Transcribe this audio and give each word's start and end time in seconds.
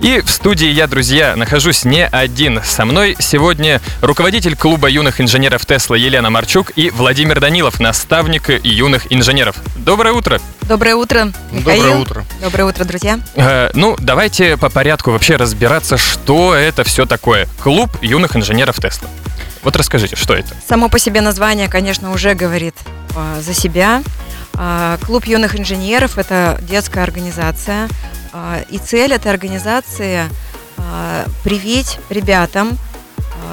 И 0.00 0.20
в 0.20 0.30
студии 0.30 0.68
я, 0.68 0.86
друзья, 0.86 1.34
нахожусь 1.34 1.84
не 1.84 2.06
один. 2.06 2.62
Со 2.62 2.84
мной 2.84 3.16
сегодня 3.18 3.80
руководитель 4.00 4.56
клуба 4.56 4.88
юных 4.88 5.20
инженеров 5.20 5.66
Тесла 5.66 5.96
Елена 5.96 6.30
Марчук 6.30 6.70
и 6.76 6.90
Владимир 6.90 7.40
Данилов, 7.40 7.80
наставник 7.80 8.48
юных 8.64 9.12
инженеров. 9.12 9.56
Доброе 9.76 10.12
утро. 10.12 10.40
Доброе 10.62 10.94
утро, 10.94 11.32
Михаил. 11.50 11.82
Доброе 11.82 11.96
утро. 11.96 12.24
Доброе 12.40 12.64
утро, 12.64 12.84
друзья. 12.84 13.18
Э, 13.34 13.70
ну, 13.74 13.96
давайте 13.98 14.56
по 14.56 14.68
порядку 14.70 15.10
вообще 15.10 15.34
разбираться, 15.34 15.96
что 15.96 16.54
это 16.54 16.84
все 16.84 17.04
такое. 17.04 17.48
Клуб 17.60 17.90
юных 18.00 18.36
инженеров 18.36 18.80
Тесла. 18.80 19.08
Вот 19.64 19.74
расскажите, 19.74 20.14
что 20.14 20.34
это? 20.34 20.54
Само 20.68 20.88
по 20.88 21.00
себе 21.00 21.20
название, 21.22 21.68
конечно, 21.68 22.12
уже 22.12 22.34
говорит 22.34 22.76
э, 23.16 23.40
за 23.40 23.52
себя. 23.52 24.02
Э, 24.58 24.98
Клуб 25.02 25.24
юных 25.24 25.58
инженеров– 25.58 26.18
это 26.18 26.58
детская 26.62 27.02
организация. 27.02 27.88
Э, 28.32 28.64
и 28.68 28.78
цель 28.78 29.12
этой 29.12 29.30
организации 29.30 30.24
э,– 30.76 31.26
привить 31.44 31.98
ребятам 32.10 32.76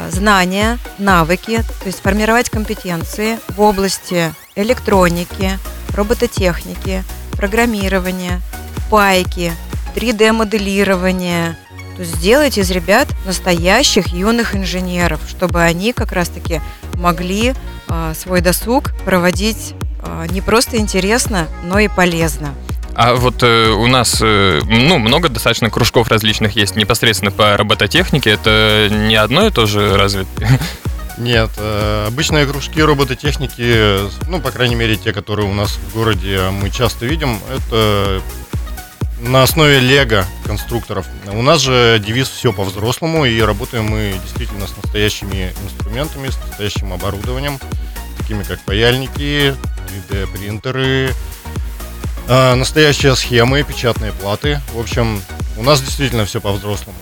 знания, 0.10 0.78
навыки, 0.98 1.64
то 1.80 1.86
есть 1.86 2.02
формировать 2.02 2.50
компетенции 2.50 3.40
в 3.50 3.62
области 3.62 4.34
электроники, 4.56 5.58
робототехники, 5.96 7.04
программирования, 7.32 8.42
пайки, 8.90 9.54
3D-моделирования. 9.96 11.58
То 11.96 12.02
есть 12.02 12.16
сделать 12.16 12.58
из 12.58 12.70
ребят 12.72 13.08
настоящих 13.26 14.08
юных 14.08 14.56
инженеров, 14.56 15.22
чтобы 15.28 15.62
они 15.62 15.94
как 15.94 16.12
раз-таки 16.12 16.62
могли 16.96 17.54
свой 18.16 18.42
досуг 18.42 18.92
проводить 19.06 19.76
не 20.30 20.42
просто 20.42 20.78
интересно, 20.78 21.48
но 21.64 21.80
и 21.80 21.88
полезно. 21.88 22.54
А 22.96 23.14
вот 23.16 23.44
э, 23.44 23.70
у 23.72 23.88
нас, 23.88 24.20
э, 24.22 24.62
ну, 24.64 25.00
много 25.00 25.28
достаточно 25.28 25.70
кружков 25.70 26.08
различных 26.08 26.56
есть 26.56 26.78
непосредственно 26.78 27.30
по 27.30 27.58
робототехнике. 27.58 28.30
Это 28.30 28.88
не 28.90 29.16
одно 29.16 29.46
и 29.46 29.52
то 29.52 29.66
же 29.66 29.98
разве? 29.98 30.26
Нет, 31.18 31.50
э, 31.58 32.06
обычные 32.08 32.46
кружки 32.46 32.82
робототехники, 32.82 34.10
ну, 34.30 34.40
по 34.40 34.52
крайней 34.52 34.76
мере, 34.76 34.96
те, 34.96 35.12
которые 35.12 35.50
у 35.50 35.54
нас 35.54 35.72
в 35.72 35.94
городе 35.94 36.42
мы 36.52 36.70
часто 36.70 37.06
видим, 37.06 37.40
это 37.54 38.22
на 39.20 39.44
основе 39.44 39.80
лего 39.80 40.26
конструкторов. 40.46 41.06
У 41.28 41.42
нас 41.42 41.62
же 41.62 42.02
девиз 42.06 42.30
«Все 42.30 42.54
по-взрослому», 42.54 43.26
и 43.26 43.42
работаем 43.42 43.86
мы 43.86 44.14
действительно 44.24 44.68
с 44.68 44.76
настоящими 44.78 45.54
инструментами, 45.66 46.30
с 46.30 46.38
настоящим 46.38 46.94
оборудованием, 46.94 47.60
такими 48.18 48.44
как 48.44 48.60
паяльники, 48.62 49.56
3D-принтеры, 50.10 51.14
э, 52.28 52.56
настоящие 52.56 53.16
схемы, 53.16 53.64
печатные 53.64 54.12
платы. 54.12 54.62
В 54.74 54.80
общем, 54.80 55.22
у 55.58 55.64
нас 55.64 55.82
действительно 55.82 56.26
все 56.26 56.42
по-взрослому. 56.42 56.98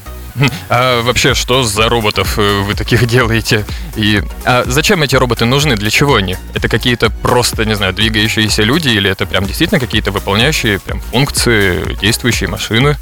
А 0.69 1.01
вообще, 1.03 1.35
что 1.35 1.63
за 1.63 1.89
роботов 1.89 2.37
э, 2.37 2.61
вы 2.61 2.73
таких 2.73 3.05
делаете? 3.07 3.65
И 3.95 4.23
а 4.45 4.63
зачем 4.65 5.03
эти 5.03 5.15
роботы 5.15 5.45
нужны? 5.45 5.75
Для 5.75 5.89
чего 5.89 6.15
они? 6.15 6.37
Это 6.53 6.67
какие-то 6.67 7.09
просто, 7.09 7.65
не 7.65 7.75
знаю, 7.75 7.93
двигающиеся 7.93 8.63
люди 8.63 8.89
или 8.89 9.09
это 9.09 9.25
прям 9.25 9.45
действительно 9.45 9.79
какие-то 9.79 10.11
выполняющие 10.11 10.79
прям 10.79 10.99
функции, 11.01 11.95
действующие 12.01 12.49
машины? 12.49 12.97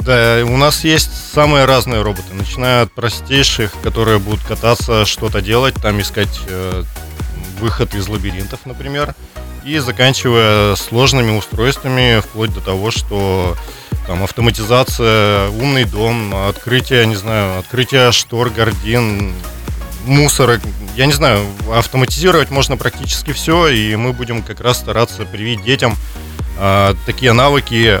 Да, 0.00 0.42
у 0.44 0.56
нас 0.56 0.84
есть 0.84 1.10
самые 1.34 1.64
разные 1.64 2.02
роботы, 2.02 2.32
начиная 2.32 2.82
от 2.82 2.92
простейших, 2.92 3.72
которые 3.82 4.18
будут 4.18 4.44
кататься, 4.44 5.04
что-то 5.04 5.40
делать, 5.40 5.74
там 5.74 6.00
искать 6.00 6.40
э, 6.48 6.84
выход 7.58 7.94
из 7.94 8.08
лабиринтов, 8.08 8.60
например, 8.66 9.14
и 9.64 9.78
заканчивая 9.78 10.76
сложными 10.76 11.36
устройствами, 11.36 12.20
вплоть 12.20 12.54
до 12.54 12.60
того, 12.60 12.90
что 12.90 13.56
там 14.06 14.22
автоматизация, 14.22 15.48
умный 15.48 15.84
дом, 15.84 16.34
открытие, 16.48 17.06
не 17.06 17.16
знаю, 17.16 17.58
открытие 17.58 18.12
штор, 18.12 18.50
гордин, 18.50 19.34
мусора. 20.06 20.60
Я 20.94 21.06
не 21.06 21.12
знаю, 21.12 21.44
автоматизировать 21.72 22.50
можно 22.50 22.76
практически 22.76 23.32
все, 23.32 23.68
и 23.68 23.96
мы 23.96 24.12
будем 24.12 24.42
как 24.42 24.60
раз 24.60 24.78
стараться 24.78 25.24
привить 25.24 25.64
детям 25.64 25.96
э, 26.58 26.94
такие 27.04 27.32
навыки, 27.32 28.00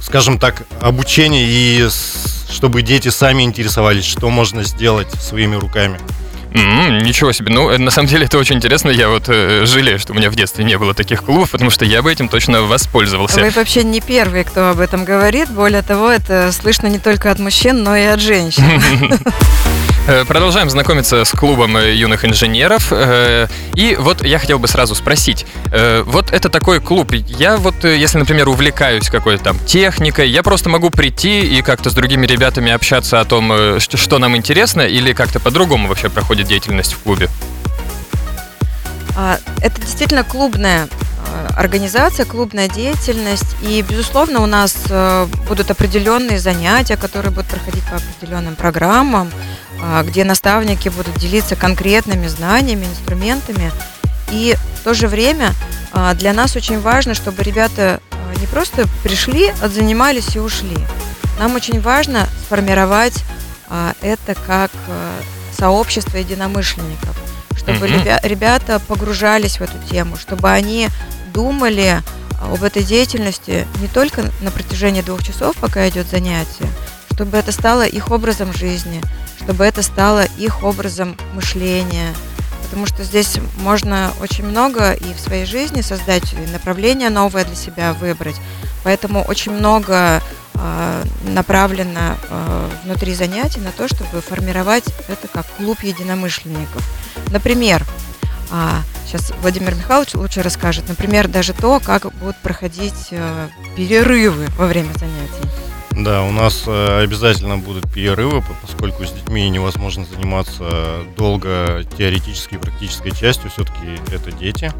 скажем 0.00 0.38
так, 0.38 0.66
обучения 0.80 1.44
и 1.44 1.82
с, 1.82 2.46
чтобы 2.50 2.82
дети 2.82 3.08
сами 3.08 3.42
интересовались, 3.42 4.04
что 4.04 4.30
можно 4.30 4.64
сделать 4.64 5.10
своими 5.20 5.56
руками. 5.56 6.00
М-м, 6.52 6.98
ничего 6.98 7.32
себе. 7.32 7.52
Ну, 7.52 7.70
э, 7.70 7.78
на 7.78 7.90
самом 7.90 8.08
деле 8.08 8.26
это 8.26 8.38
очень 8.38 8.56
интересно. 8.56 8.90
Я 8.90 9.08
вот 9.08 9.24
э, 9.28 9.66
жалею, 9.66 9.98
что 9.98 10.12
у 10.12 10.16
меня 10.16 10.30
в 10.30 10.34
детстве 10.34 10.64
не 10.64 10.78
было 10.78 10.94
таких 10.94 11.22
клубов, 11.22 11.50
потому 11.50 11.70
что 11.70 11.84
я 11.84 12.02
бы 12.02 12.12
этим 12.12 12.28
точно 12.28 12.62
воспользовался. 12.62 13.40
Вы 13.40 13.50
вообще 13.50 13.82
не 13.82 14.00
первый, 14.00 14.44
кто 14.44 14.70
об 14.70 14.80
этом 14.80 15.04
говорит. 15.04 15.50
Более 15.50 15.82
того, 15.82 16.10
это 16.10 16.52
слышно 16.52 16.86
не 16.86 16.98
только 16.98 17.30
от 17.30 17.38
мужчин, 17.38 17.82
но 17.82 17.96
и 17.96 18.04
от 18.04 18.20
женщин. 18.20 18.64
Э, 20.08 20.24
Продолжаем 20.24 20.70
знакомиться 20.70 21.24
с 21.24 21.32
клубом 21.32 21.76
э, 21.76 21.92
юных 21.94 22.24
инженеров. 22.24 22.88
Э, 22.92 23.48
И 23.74 23.96
вот 23.98 24.24
я 24.24 24.38
хотел 24.38 24.58
бы 24.60 24.68
сразу 24.68 24.94
спросить. 24.94 25.46
Вот 26.06 26.32
это 26.32 26.48
такой 26.48 26.80
клуб. 26.80 27.12
Я 27.12 27.56
вот, 27.56 27.84
если, 27.84 28.18
например, 28.18 28.48
увлекаюсь 28.48 29.10
какой-то 29.10 29.42
там 29.44 29.58
техникой, 29.66 30.30
я 30.30 30.42
просто 30.42 30.68
могу 30.70 30.90
прийти 30.90 31.40
и 31.40 31.60
как-то 31.60 31.90
с 31.90 31.94
другими 31.94 32.24
ребятами 32.26 32.70
общаться 32.72 33.20
о 33.20 33.24
том, 33.24 33.78
что 33.80 34.18
нам 34.18 34.36
интересно, 34.36 34.82
или 34.82 35.12
как-то 35.12 35.40
по-другому 35.40 35.88
вообще 35.88 36.08
проходит 36.08 36.46
деятельность 36.46 36.94
в 36.94 37.00
клубе? 37.00 37.28
А, 39.16 39.38
Это 39.60 39.80
действительно 39.80 40.24
клубная 40.24 40.88
организация, 41.56 42.24
клубная 42.24 42.68
деятельность. 42.68 43.56
И, 43.60 43.84
безусловно, 43.86 44.40
у 44.40 44.46
нас 44.46 44.76
будут 45.48 45.70
определенные 45.70 46.38
занятия, 46.38 46.96
которые 46.96 47.32
будут 47.32 47.50
проходить 47.50 47.84
по 47.84 47.96
определенным 47.96 48.54
программам, 48.54 49.30
где 50.04 50.24
наставники 50.24 50.88
будут 50.88 51.16
делиться 51.18 51.56
конкретными 51.56 52.26
знаниями, 52.26 52.86
инструментами. 52.86 53.72
И 54.32 54.56
в 54.80 54.84
то 54.84 54.94
же 54.94 55.08
время 55.08 55.52
а, 55.92 56.14
для 56.14 56.32
нас 56.32 56.56
очень 56.56 56.80
важно, 56.80 57.14
чтобы 57.14 57.42
ребята 57.42 58.00
а, 58.10 58.34
не 58.40 58.46
просто 58.46 58.86
пришли, 59.02 59.52
отзанимались 59.62 60.36
и 60.36 60.40
ушли. 60.40 60.76
Нам 61.38 61.54
очень 61.54 61.80
важно 61.80 62.26
сформировать 62.44 63.24
а, 63.68 63.94
это 64.00 64.34
как 64.46 64.70
а, 64.88 65.20
сообщество 65.56 66.18
единомышленников, 66.18 67.16
чтобы 67.56 67.88
ребята 67.88 68.80
погружались 68.80 69.58
в 69.58 69.62
эту 69.62 69.78
тему, 69.88 70.16
чтобы 70.16 70.50
они 70.50 70.88
думали 71.32 72.02
об 72.42 72.62
этой 72.62 72.82
деятельности 72.82 73.66
не 73.80 73.88
только 73.88 74.30
на 74.42 74.50
протяжении 74.50 75.00
двух 75.00 75.22
часов, 75.22 75.56
пока 75.56 75.88
идет 75.88 76.06
занятие, 76.06 76.68
чтобы 77.16 77.38
это 77.38 77.50
стало 77.50 77.86
их 77.86 78.10
образом 78.10 78.52
жизни, 78.52 79.00
чтобы 79.42 79.64
это 79.64 79.82
стало 79.82 80.24
их 80.36 80.62
образом 80.62 81.16
мышления. 81.32 82.14
Потому 82.64 82.84
что 82.84 83.04
здесь 83.04 83.38
можно 83.60 84.12
очень 84.20 84.44
много 84.44 84.92
и 84.92 85.14
в 85.14 85.20
своей 85.20 85.46
жизни 85.46 85.80
создать, 85.80 86.34
и 86.34 86.52
направление 86.52 87.08
новое 87.08 87.46
для 87.46 87.54
себя 87.54 87.94
выбрать. 87.94 88.36
Поэтому 88.84 89.22
очень 89.22 89.52
много 89.52 90.22
а, 90.56 91.02
направлено 91.24 92.18
а, 92.28 92.70
внутри 92.84 93.14
занятий 93.14 93.60
на 93.60 93.72
то, 93.72 93.88
чтобы 93.88 94.20
формировать 94.20 94.84
это 95.08 95.26
как 95.26 95.46
клуб 95.56 95.82
единомышленников. 95.82 96.86
Например, 97.30 97.82
а, 98.50 98.82
сейчас 99.06 99.32
Владимир 99.40 99.74
Михайлович 99.74 100.12
лучше 100.14 100.42
расскажет, 100.42 100.86
например, 100.86 101.28
даже 101.28 101.54
то, 101.54 101.80
как 101.80 102.12
будут 102.16 102.36
проходить 102.42 103.08
э, 103.10 103.48
перерывы 103.74 104.48
во 104.58 104.66
время 104.66 104.92
занятий. 104.98 105.65
Да, 105.96 106.22
у 106.24 106.30
нас 106.30 106.64
э, 106.66 107.00
обязательно 107.02 107.56
будут 107.56 107.90
перерывы, 107.90 108.42
по- 108.42 108.52
поскольку 108.62 109.04
с 109.04 109.12
детьми 109.12 109.48
невозможно 109.48 110.04
заниматься 110.04 111.04
долго 111.16 111.84
теоретической 111.96 112.58
и 112.58 112.60
практической 112.60 113.10
частью, 113.12 113.50
все-таки 113.50 113.98
это 114.12 114.30
дети. 114.30 114.72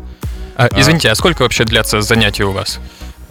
А, 0.56 0.69
извините, 0.77 1.10
а 1.10 1.15
сколько 1.15 1.43
вообще 1.43 1.65
длятся 1.65 2.03
занятия 2.03 2.44
у 2.44 2.53
вас? 2.53 2.81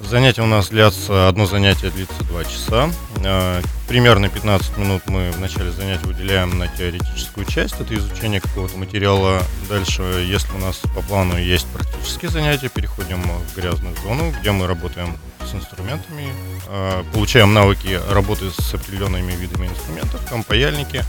Занятия 0.03 0.41
у 0.41 0.47
нас 0.47 0.69
длятся, 0.69 1.27
одно 1.27 1.45
занятие 1.45 1.89
длится 1.91 2.23
2 2.23 2.43
часа. 2.45 2.89
Э, 3.23 3.61
Примерно 3.87 4.29
15 4.29 4.77
минут 4.77 5.03
мы 5.05 5.29
в 5.31 5.39
начале 5.39 5.71
занятия 5.71 6.07
уделяем 6.07 6.57
на 6.57 6.67
теоретическую 6.67 7.45
часть, 7.45 7.79
это 7.79 7.93
изучение 7.93 8.41
какого-то 8.41 8.77
материала. 8.77 9.43
Дальше, 9.69 10.01
если 10.27 10.51
у 10.53 10.57
нас 10.57 10.77
по 10.95 11.01
плану 11.03 11.37
есть 11.37 11.67
практические 11.67 12.31
занятия, 12.31 12.69
переходим 12.69 13.21
в 13.21 13.55
грязную 13.55 13.95
зону, 14.03 14.33
где 14.41 14.49
мы 14.51 14.65
работаем 14.65 15.15
с 15.45 15.53
инструментами, 15.53 16.29
э, 16.67 17.03
получаем 17.13 17.53
навыки 17.53 17.99
работы 18.09 18.45
с 18.51 18.73
определенными 18.73 19.31
видами 19.33 19.67
инструментов, 19.67 20.19
там 20.29 20.43
паяльники, 20.43 21.03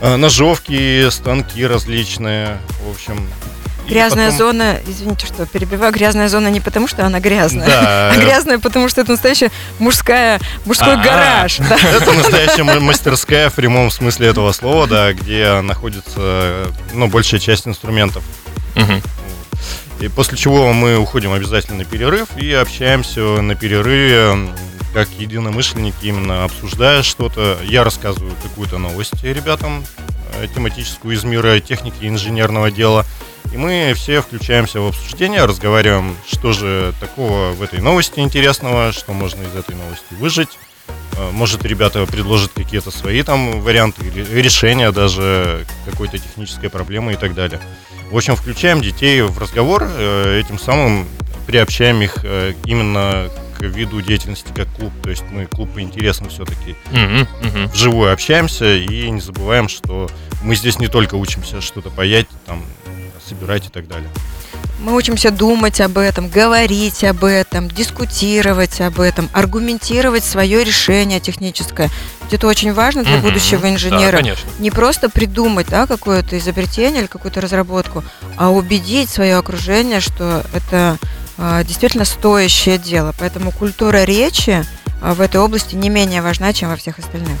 э, 0.00 0.16
ножовки, 0.16 1.08
станки 1.10 1.64
различные, 1.66 2.58
в 2.86 2.90
общем. 2.90 3.26
Грязная 3.88 4.30
потом- 4.30 4.38
зона, 4.38 4.78
извините, 4.86 5.26
что 5.26 5.44
перебиваю, 5.44 5.92
грязная 5.92 6.28
зона 6.28 6.46
не 6.48 6.60
потому, 6.60 6.86
что 6.86 7.04
она 7.04 7.18
грязная, 7.18 7.66
Да. 7.66 8.10
а 8.12 8.16
грязная, 8.16 8.58
потому 8.60 8.88
что 8.88 9.00
это 9.00 9.10
настоящая 9.10 9.50
мужская, 9.80 10.40
мужской 10.64 10.94
А-а. 10.94 11.02
гараж. 11.02 11.56
да. 11.58 11.76
Это 11.96 12.12
настоящая 12.12 12.62
ма- 12.62 12.78
мастерская 12.78 13.50
в 13.50 13.54
прямом 13.54 13.90
смысле 13.90 14.28
этого 14.28 14.52
слова, 14.52 14.86
да, 14.86 15.12
где 15.12 15.60
находится, 15.62 16.68
ну, 16.92 17.08
большая 17.08 17.40
часть 17.40 17.66
инструментов. 17.66 18.22
Мгм. 18.76 19.02
И 20.02 20.08
после 20.08 20.36
чего 20.36 20.72
мы 20.72 20.98
уходим 20.98 21.32
обязательно 21.32 21.78
на 21.78 21.84
перерыв 21.84 22.36
и 22.36 22.52
общаемся 22.52 23.20
на 23.40 23.54
перерыве 23.54 24.36
как 24.92 25.08
единомышленники, 25.16 26.06
именно 26.06 26.42
обсуждая 26.42 27.04
что-то. 27.04 27.56
Я 27.62 27.84
рассказываю 27.84 28.34
какую-то 28.42 28.78
новость 28.78 29.22
ребятам, 29.22 29.84
э, 30.34 30.48
тематическую 30.52 31.14
из 31.14 31.22
мира 31.22 31.60
техники 31.60 31.94
и 32.00 32.08
инженерного 32.08 32.72
дела. 32.72 33.06
И 33.52 33.56
мы 33.56 33.92
все 33.94 34.22
включаемся 34.22 34.80
в 34.80 34.88
обсуждение, 34.88 35.44
разговариваем, 35.44 36.16
что 36.28 36.52
же 36.52 36.92
такого 36.98 37.52
в 37.52 37.62
этой 37.62 37.80
новости 37.80 38.18
интересного, 38.18 38.90
что 38.90 39.12
можно 39.12 39.40
из 39.44 39.54
этой 39.54 39.76
новости 39.76 40.14
выжить. 40.18 40.58
Э, 41.16 41.30
может, 41.30 41.64
ребята 41.64 42.06
предложат 42.06 42.52
какие-то 42.54 42.90
свои 42.90 43.22
там 43.22 43.60
варианты 43.60 44.02
решения 44.10 44.90
даже 44.92 45.66
какой-то 45.84 46.18
технической 46.18 46.70
проблемы 46.70 47.12
и 47.12 47.16
так 47.16 47.34
далее. 47.34 47.60
В 48.10 48.16
общем, 48.16 48.36
включаем 48.36 48.80
детей 48.80 49.22
в 49.22 49.38
разговор, 49.38 49.84
э, 49.88 50.40
этим 50.40 50.58
самым 50.58 51.06
приобщаем 51.46 52.00
их 52.02 52.18
э, 52.22 52.54
именно 52.66 53.28
к 53.58 53.62
виду 53.62 54.00
деятельности 54.00 54.52
как 54.54 54.68
клуб. 54.74 54.92
То 55.02 55.10
есть 55.10 55.24
мы 55.30 55.46
клуб 55.46 55.72
по 55.72 55.80
интересам 55.80 56.28
все-таки 56.28 56.76
Мгм, 56.90 57.28
мгм. 57.42 57.68
вживую 57.68 58.12
общаемся 58.12 58.74
и 58.74 59.08
не 59.10 59.20
забываем, 59.20 59.68
что 59.68 60.10
мы 60.42 60.56
здесь 60.56 60.78
не 60.78 60.88
только 60.88 61.14
учимся 61.14 61.60
что-то 61.60 61.90
паять, 61.90 62.26
там, 62.46 62.64
собирать 63.26 63.66
и 63.66 63.70
так 63.70 63.86
далее. 63.86 64.10
Мы 64.82 64.96
учимся 64.96 65.30
думать 65.30 65.80
об 65.80 65.96
этом, 65.96 66.28
говорить 66.28 67.04
об 67.04 67.24
этом, 67.24 67.68
дискутировать 67.70 68.80
об 68.80 68.98
этом, 68.98 69.30
аргументировать 69.32 70.24
свое 70.24 70.64
решение 70.64 71.20
техническое. 71.20 71.88
Ведь 72.24 72.32
это 72.34 72.48
очень 72.48 72.72
важно 72.72 73.04
для 73.04 73.18
Мгм. 73.18 73.22
будущего 73.22 73.60
Да, 73.60 73.70
инженера. 73.70 74.16
конечно. 74.16 74.50
не 74.58 74.72
просто 74.72 75.08
придумать 75.08 75.68
да, 75.68 75.86
какое-то 75.86 76.36
изобретение 76.36 77.02
или 77.02 77.06
какую-то 77.06 77.40
разработку, 77.40 78.02
а 78.36 78.50
убедить 78.50 79.08
свое 79.08 79.36
окружение, 79.36 80.00
что 80.00 80.44
это 80.52 80.98
а, 81.38 81.62
действительно 81.62 82.04
стоящее 82.04 82.76
дело. 82.76 83.14
Поэтому 83.20 83.52
культура 83.52 84.02
речи 84.02 84.64
а, 85.00 85.14
в 85.14 85.20
этой 85.20 85.40
области 85.40 85.76
не 85.76 85.90
менее 85.90 86.22
важна, 86.22 86.52
чем 86.52 86.70
во 86.70 86.76
всех 86.76 86.98
остальных. 86.98 87.38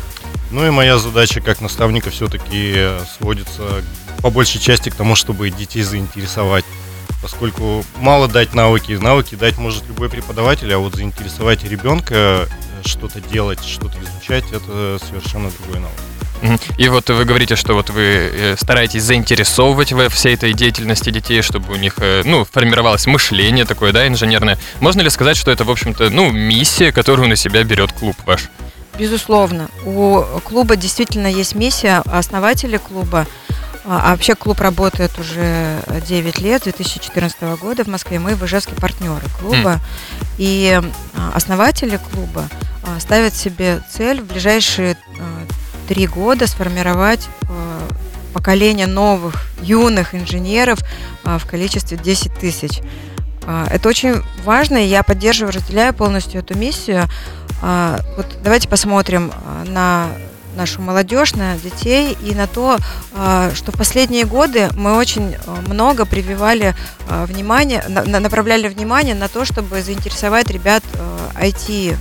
Ну 0.52 0.64
и 0.64 0.70
моя 0.70 0.96
задача 0.96 1.40
как 1.40 1.60
наставника 1.60 2.10
все-таки 2.10 2.88
сводится 3.18 3.82
по 4.18 4.30
большей 4.30 4.60
части 4.60 4.90
к 4.90 4.94
тому, 4.94 5.16
чтобы 5.16 5.50
детей 5.50 5.82
заинтересовать. 5.82 6.64
Поскольку 7.22 7.84
мало 7.98 8.26
дать 8.26 8.52
навыки, 8.52 8.92
навыки 8.92 9.36
дать 9.36 9.56
может 9.56 9.86
любой 9.86 10.08
преподаватель, 10.08 10.72
а 10.74 10.78
вот 10.78 10.96
заинтересовать 10.96 11.62
ребенка 11.62 12.14
э, 12.14 12.46
что-то 12.84 13.20
делать, 13.20 13.64
что-то 13.64 13.96
изучать, 14.02 14.44
это 14.52 14.98
совершенно 15.08 15.50
другой 15.50 15.80
навык. 15.80 16.58
И 16.76 16.88
вот 16.88 17.08
вы 17.08 17.24
говорите, 17.24 17.54
что 17.54 17.74
вот 17.74 17.90
вы 17.90 18.02
э, 18.02 18.56
стараетесь 18.58 19.04
заинтересовывать 19.04 19.92
во 19.92 20.08
всей 20.08 20.34
этой 20.34 20.52
деятельности 20.52 21.10
детей, 21.10 21.42
чтобы 21.42 21.72
у 21.72 21.76
них, 21.76 21.94
э, 21.98 22.22
ну, 22.24 22.44
формировалось 22.44 23.06
мышление 23.06 23.64
такое, 23.64 23.92
да, 23.92 24.08
инженерное. 24.08 24.58
Можно 24.80 25.02
ли 25.02 25.10
сказать, 25.10 25.36
что 25.36 25.52
это, 25.52 25.62
в 25.64 25.70
общем-то, 25.70 26.10
ну, 26.10 26.32
миссия, 26.32 26.90
которую 26.90 27.28
на 27.28 27.36
себя 27.36 27.62
берет 27.62 27.92
клуб 27.92 28.16
ваш? 28.26 28.50
Безусловно, 28.98 29.68
у 29.84 30.22
клуба 30.44 30.76
действительно 30.76 31.28
есть 31.28 31.54
миссия, 31.54 32.02
а 32.04 32.18
основатели 32.18 32.76
клуба, 32.76 33.26
а 33.84 34.02
а 34.04 34.10
вообще 34.12 34.34
клуб 34.34 34.60
работает 34.60 35.18
уже 35.18 35.80
9 36.06 36.38
лет, 36.40 36.62
с 36.62 36.64
2014 36.64 37.42
года 37.60 37.84
в 37.84 37.88
Москве, 37.88 38.18
мы 38.18 38.34
в 38.34 38.44
Ижевске 38.44 38.74
партнеры 38.74 39.26
клуба, 39.40 39.80
и 40.38 40.80
а, 41.14 41.32
основатели 41.34 41.98
клуба 42.12 42.48
а, 42.84 43.00
ставят 43.00 43.34
себе 43.34 43.80
цель 43.90 44.20
в 44.20 44.26
ближайшие 44.26 44.96
три 45.88 46.06
года 46.06 46.46
сформировать 46.46 47.28
поколение 48.32 48.86
новых 48.86 49.46
юных 49.60 50.14
инженеров 50.14 50.78
в 51.24 51.44
количестве 51.46 51.98
10 51.98 52.34
тысяч. 52.34 52.80
Это 53.70 53.88
очень 53.88 54.22
важно, 54.44 54.78
и 54.78 54.86
я 54.86 55.02
поддерживаю, 55.02 55.52
разделяю 55.52 55.92
полностью 55.92 56.40
эту 56.40 56.56
миссию. 56.56 57.08
Вот 57.60 58.26
давайте 58.42 58.68
посмотрим 58.68 59.32
на 59.66 60.08
нашу 60.56 60.80
молодежь, 60.82 61.34
на 61.34 61.56
детей 61.56 62.16
и 62.22 62.34
на 62.34 62.46
то, 62.46 62.78
а, 63.14 63.50
что 63.54 63.72
последние 63.72 64.24
годы 64.24 64.68
мы 64.76 64.96
очень 64.96 65.34
а, 65.46 65.60
много 65.68 66.04
прививали 66.04 66.74
а, 67.08 67.26
внимание, 67.26 67.84
на- 67.88 68.04
на- 68.04 68.20
направляли 68.20 68.68
внимание 68.68 69.14
на 69.14 69.28
то, 69.28 69.44
чтобы 69.44 69.82
заинтересовать 69.82 70.50
ребят 70.50 70.82
IT 71.40 71.92
м, 71.92 71.98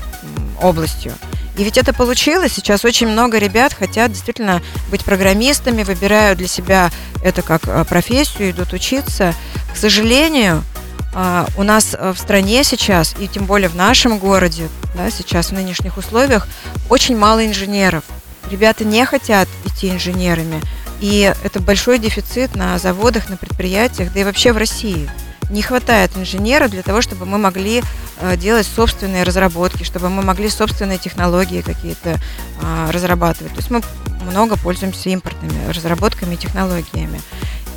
областью. 0.62 1.14
И 1.58 1.64
ведь 1.64 1.78
это 1.78 1.94
получилось. 1.94 2.54
Сейчас 2.54 2.86
очень 2.86 3.08
много 3.08 3.38
ребят 3.38 3.74
хотят 3.74 4.12
действительно 4.12 4.62
быть 4.90 5.04
программистами, 5.04 5.84
выбирают 5.84 6.38
для 6.40 6.48
себя 6.48 6.90
это 7.24 7.42
как 7.42 7.62
профессию, 7.88 8.52
идут 8.52 8.74
учиться. 8.74 9.34
К 9.74 9.78
сожалению, 9.78 10.64
а, 11.14 11.46
у 11.58 11.64
нас 11.64 11.94
в 11.94 12.16
стране 12.18 12.64
сейчас, 12.64 13.16
и 13.20 13.28
тем 13.28 13.46
более 13.46 13.70
в 13.70 13.76
нашем 13.76 14.18
городе, 14.18 14.70
да, 14.96 15.12
сейчас 15.12 15.48
в 15.48 15.52
нынешних 15.54 15.98
условиях, 15.98 16.48
очень 16.90 17.18
мало 17.18 17.46
инженеров. 17.46 18.04
Ребята 18.50 18.86
не 18.86 19.06
хотят 19.06 19.48
идти 19.66 19.90
инженерами. 19.90 20.62
И 21.00 21.34
это 21.44 21.60
большой 21.60 21.98
дефицит 22.00 22.56
на 22.56 22.78
заводах, 22.78 23.30
на 23.30 23.38
предприятиях, 23.38 24.14
да 24.14 24.20
и 24.22 24.24
вообще 24.24 24.54
в 24.54 24.58
России. 24.58 25.10
Не 25.50 25.62
хватает 25.62 26.12
инженера 26.16 26.68
для 26.68 26.84
того, 26.84 27.02
чтобы 27.02 27.26
мы 27.26 27.38
могли 27.38 27.82
э, 28.20 28.38
делать 28.38 28.68
собственные 28.68 29.24
разработки, 29.24 29.84
чтобы 29.84 30.10
мы 30.10 30.22
могли 30.22 30.50
собственные 30.50 30.98
технологии 30.98 31.62
какие-то 31.62 32.20
а, 32.62 32.90
разрабатывать. 32.92 33.52
То 33.52 33.58
есть 33.58 33.70
мы 33.70 33.82
много 34.30 34.56
пользуемся 34.58 35.10
импортными 35.10 35.70
разработками 35.70 36.36
и 36.36 36.38
технологиями. 36.38 37.20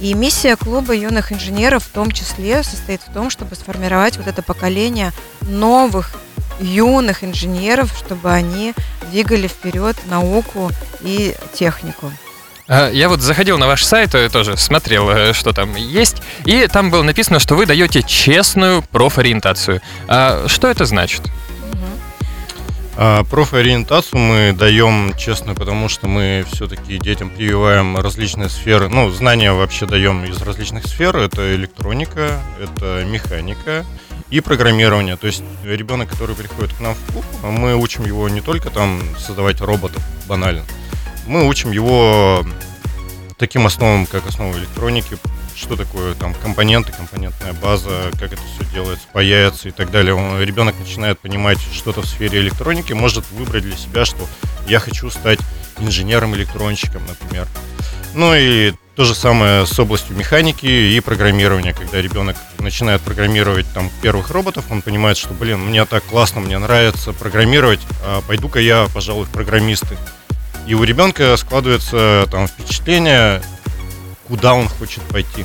И 0.01 0.13
миссия 0.15 0.57
клуба 0.57 0.95
юных 0.95 1.33
инженеров 1.33 1.85
в 1.85 1.89
том 1.89 2.11
числе 2.11 2.63
состоит 2.63 3.01
в 3.03 3.13
том, 3.13 3.31
чтобы 3.31 3.55
сформировать 3.55 4.19
вот 4.19 4.27
это 4.27 4.43
поколение 4.43 5.13
новых 5.41 6.13
юных 6.61 7.25
инженеров, 7.25 7.93
чтобы 7.97 8.31
они 8.31 8.75
двигали 9.11 9.47
вперед 9.47 9.97
науку 10.07 10.71
и 11.01 11.35
технику. 11.53 12.13
А, 12.67 12.91
Я 12.91 13.09
вот 13.09 13.21
заходил 13.21 13.59
на 13.59 13.67
ваш 13.67 13.85
сайт, 13.85 14.15
э, 14.15 14.29
тоже 14.29 14.57
смотрел, 14.57 15.11
э, 15.11 15.33
что 15.33 15.53
там 15.53 15.75
есть, 15.77 16.17
и 16.47 16.67
там 16.67 16.91
было 16.91 17.03
написано, 17.03 17.39
что 17.39 17.55
вы 17.55 17.67
даете 17.67 18.03
честную 18.03 18.83
профориентацию. 18.83 19.83
А 20.09 20.47
что 20.49 20.69
это 20.69 20.87
значит? 20.87 21.23
А 22.97 23.25
профориентацию 23.25 24.21
мы 24.21 24.53
даем 24.57 25.15
честно, 25.19 25.55
потому 25.55 25.89
что 25.89 26.07
мы 26.07 26.47
все-таки 26.53 26.97
детям 26.99 27.29
прививаем 27.29 27.97
различные 27.97 28.49
сферы. 28.49 28.89
Ну, 28.89 29.11
знания 29.11 29.53
вообще 29.53 29.87
даем 29.87 30.25
из 30.25 30.41
различных 30.41 30.87
сфер. 30.87 31.17
Это 31.17 31.57
электроника, 31.57 32.39
это 32.63 33.05
механика 33.05 33.85
и 34.35 34.41
программирование. 34.41 35.17
То 35.17 35.29
есть 35.29 35.45
ребенок, 35.63 36.11
который 36.11 36.35
приходит 36.35 36.75
к 36.75 36.81
нам 36.81 36.95
в 36.95 37.13
клуб, 37.13 37.25
мы 37.45 37.77
учим 37.77 38.05
его 38.05 38.29
не 38.29 38.41
только 38.41 38.69
там 38.69 39.01
создавать 39.17 39.61
роботов 39.61 40.03
банально. 40.27 40.65
Мы 41.29 41.47
учим 41.47 41.71
его 41.71 42.45
таким 43.39 43.65
основам, 43.65 44.07
как 44.07 44.27
основы 44.27 44.59
электроники, 44.59 45.19
что 45.55 45.77
такое 45.77 46.15
там 46.15 46.35
компоненты, 46.35 46.91
компонентная 46.91 47.53
база, 47.53 48.11
как 48.19 48.33
это 48.33 48.43
все 48.43 48.69
делается, 48.73 49.07
паяется 49.13 49.69
и 49.69 49.71
так 49.71 49.93
далее. 49.93 50.17
Ребенок 50.45 50.75
начинает 50.81 51.21
понимать 51.21 51.59
что-то 51.73 52.03
в 52.03 52.07
сфере 52.07 52.41
электроники, 52.41 52.93
может 52.93 53.31
выбрать 53.31 53.63
для 53.63 53.77
себя, 53.77 54.05
что 54.05 54.27
я 54.67 54.81
хочу 54.81 55.11
стать 55.11 55.39
инженером-электронщиком, 55.79 57.03
например. 57.07 57.47
Ну 58.15 58.33
и 58.33 58.73
то 58.95 59.05
же 59.05 59.13
самое 59.13 59.67
с 59.67 59.77
областью 59.77 60.17
механики 60.17 60.67
и 60.67 61.01
программирования, 61.01 61.73
когда 61.73 62.01
ребенок 62.01 62.37
начинает 62.61 63.01
программировать 63.01 63.67
там 63.75 63.91
первых 64.03 64.31
роботов, 64.31 64.67
он 64.71 64.83
понимает, 64.83 65.17
что, 65.17 65.35
блин, 65.35 65.59
мне 65.59 65.85
так 65.85 66.05
классно, 66.05 66.41
мне 66.41 66.57
нравится 66.59 67.13
программировать, 67.13 67.81
а 68.05 68.23
пойду-ка 68.23 68.61
я, 68.61 68.87
пожалуй, 68.95 69.25
в 69.27 69.31
программисты. 69.31 69.97
И 70.69 70.75
у 70.75 70.85
ребенка 70.85 71.37
складывается 71.37 72.29
там 72.31 72.47
впечатление, 72.47 73.43
куда 74.29 74.55
он 74.55 74.69
хочет 74.69 75.03
пойти. 75.03 75.45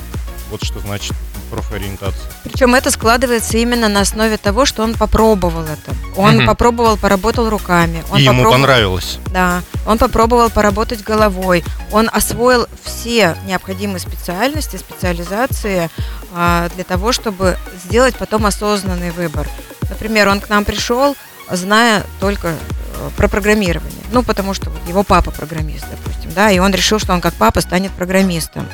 Вот 0.50 0.64
что 0.64 0.78
значит 0.78 1.12
профориентация. 1.50 2.22
Причем 2.44 2.74
это 2.74 2.90
складывается 2.90 3.58
именно 3.58 3.88
на 3.88 4.00
основе 4.00 4.36
того, 4.36 4.64
что 4.64 4.82
он 4.82 4.94
попробовал 4.94 5.62
это. 5.64 5.94
Он 6.16 6.36
Мгм. 6.38 6.46
попробовал, 6.46 6.96
поработал 6.96 7.50
руками. 7.50 8.02
Он 8.10 8.18
и 8.18 8.22
ему 8.22 8.42
попробовал- 8.42 8.52
понравилось. 8.52 9.18
Да, 9.26 9.62
он 9.86 9.98
попробовал 9.98 10.50
поработать 10.50 11.02
головой. 11.02 11.64
Он 11.92 12.08
освоил 12.12 12.66
все 12.84 13.36
необходимые 13.46 14.00
специальности, 14.00 14.76
специализации 14.76 15.90
а, 16.32 16.68
для 16.76 16.84
того, 16.84 17.12
чтобы 17.12 17.58
сделать 17.84 18.14
потом 18.16 18.46
осознанный 18.46 19.10
выбор. 19.10 19.48
Например, 19.88 20.28
он 20.28 20.40
к 20.40 20.48
нам 20.48 20.64
пришел, 20.64 21.16
зная 21.50 22.04
только 22.20 22.48
э, 22.48 23.10
про 23.16 23.26
программирование. 23.26 23.92
Ну, 24.12 24.22
потому 24.22 24.54
что 24.54 24.70
вот 24.70 24.78
его 24.88 25.02
папа 25.02 25.32
программист, 25.32 25.84
допустим, 25.90 26.30
да, 26.32 26.50
и 26.52 26.60
он 26.60 26.72
решил, 26.72 27.00
что 27.00 27.12
он 27.12 27.20
как 27.20 27.34
папа 27.34 27.60
станет 27.60 27.90
программистом. 27.92 28.68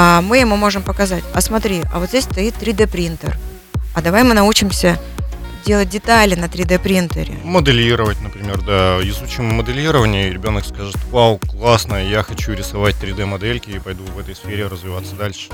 А 0.00 0.20
мы 0.20 0.38
ему 0.38 0.54
можем 0.54 0.84
показать, 0.84 1.24
а 1.34 1.40
смотри, 1.40 1.82
а 1.92 1.98
вот 1.98 2.10
здесь 2.10 2.22
стоит 2.22 2.54
3D 2.54 2.86
принтер. 2.86 3.36
А 3.96 4.00
давай 4.00 4.22
мы 4.22 4.32
научимся 4.32 4.96
делать 5.68 5.90
детали 5.90 6.34
на 6.34 6.46
3D 6.46 6.78
принтере. 6.78 7.34
Моделировать, 7.44 8.18
например, 8.22 8.62
да. 8.62 8.98
Изучим 9.02 9.44
моделирование, 9.44 10.30
и 10.30 10.32
ребенок 10.32 10.64
скажет, 10.64 10.96
вау, 11.10 11.38
классно, 11.38 11.96
я 11.96 12.22
хочу 12.22 12.54
рисовать 12.54 12.96
3D 12.96 13.26
модельки 13.26 13.68
и 13.68 13.78
пойду 13.78 14.02
в 14.04 14.18
этой 14.18 14.34
сфере 14.34 14.66
развиваться 14.66 15.14
дальше. 15.14 15.50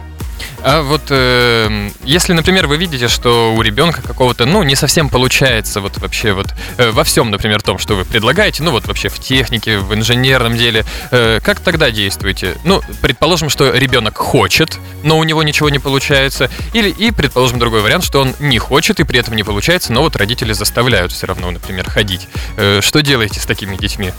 А 0.63 0.83
вот 0.83 1.03
э, 1.11 1.91
если, 2.05 2.33
например, 2.33 2.67
вы 2.67 2.77
видите, 2.77 3.09
что 3.09 3.55
у 3.55 3.61
ребенка 3.61 4.03
какого-то, 4.03 4.47
ну, 4.47 4.63
не 4.63 4.77
совсем 4.77 5.09
получается 5.09 5.81
вот 5.81 5.99
вообще 5.99 6.33
вот 6.33 6.47
э, 6.79 6.91
во 6.91 7.05
всем, 7.05 7.31
например, 7.31 7.61
том, 7.61 7.79
что 7.79 7.97
вы 7.97 8.05
предлагаете, 8.05 8.63
ну, 8.63 8.71
вот 8.71 8.87
вообще 8.87 9.09
в 9.09 9.19
технике, 9.19 9.79
в 9.79 9.93
инженерном 9.95 10.57
деле, 10.57 10.85
э, 11.11 11.41
как 11.43 11.61
тогда 11.61 11.91
действуете? 11.91 12.55
Ну, 12.65 12.81
предположим, 13.03 13.51
что 13.51 13.73
ребенок 13.73 14.17
хочет, 14.17 14.79
но 15.03 15.19
у 15.19 15.25
него 15.25 15.43
ничего 15.43 15.69
не 15.71 15.79
получается, 15.79 16.51
или 16.73 16.89
и, 16.89 17.11
предположим, 17.11 17.59
другой 17.59 17.83
вариант, 17.83 18.05
что 18.05 18.21
он 18.21 18.33
не 18.39 18.59
хочет 18.59 19.01
и 19.01 19.05
при 19.05 19.19
этом 19.19 19.35
не 19.35 19.43
получается, 19.43 19.93
но 19.93 20.04
вот 20.05 20.17
родители 20.17 20.53
заставляют 20.53 21.13
все 21.13 21.27
равно, 21.27 21.51
например, 21.51 21.89
ходить. 21.89 22.29
Э, 22.57 22.81
что 22.83 23.01
делаете 23.01 23.41
с 23.41 23.47
такими 23.47 23.77
детьми? 23.77 24.13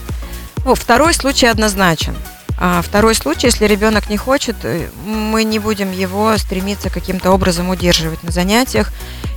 Ну, 0.64 0.74
второй 0.74 1.14
случай 1.14 1.46
однозначен. 1.46 2.16
А 2.58 2.82
второй 2.82 3.14
случай, 3.14 3.46
если 3.46 3.66
ребенок 3.66 4.10
не 4.10 4.16
хочет, 4.16 4.56
э, 4.64 4.88
мы 5.04 5.44
не 5.44 5.58
будем 5.58 5.92
его 5.92 6.36
стремиться 6.38 6.90
каким-то 6.90 7.30
образом 7.30 7.68
удерживать 7.68 8.22
на 8.22 8.32
занятиях. 8.32 8.92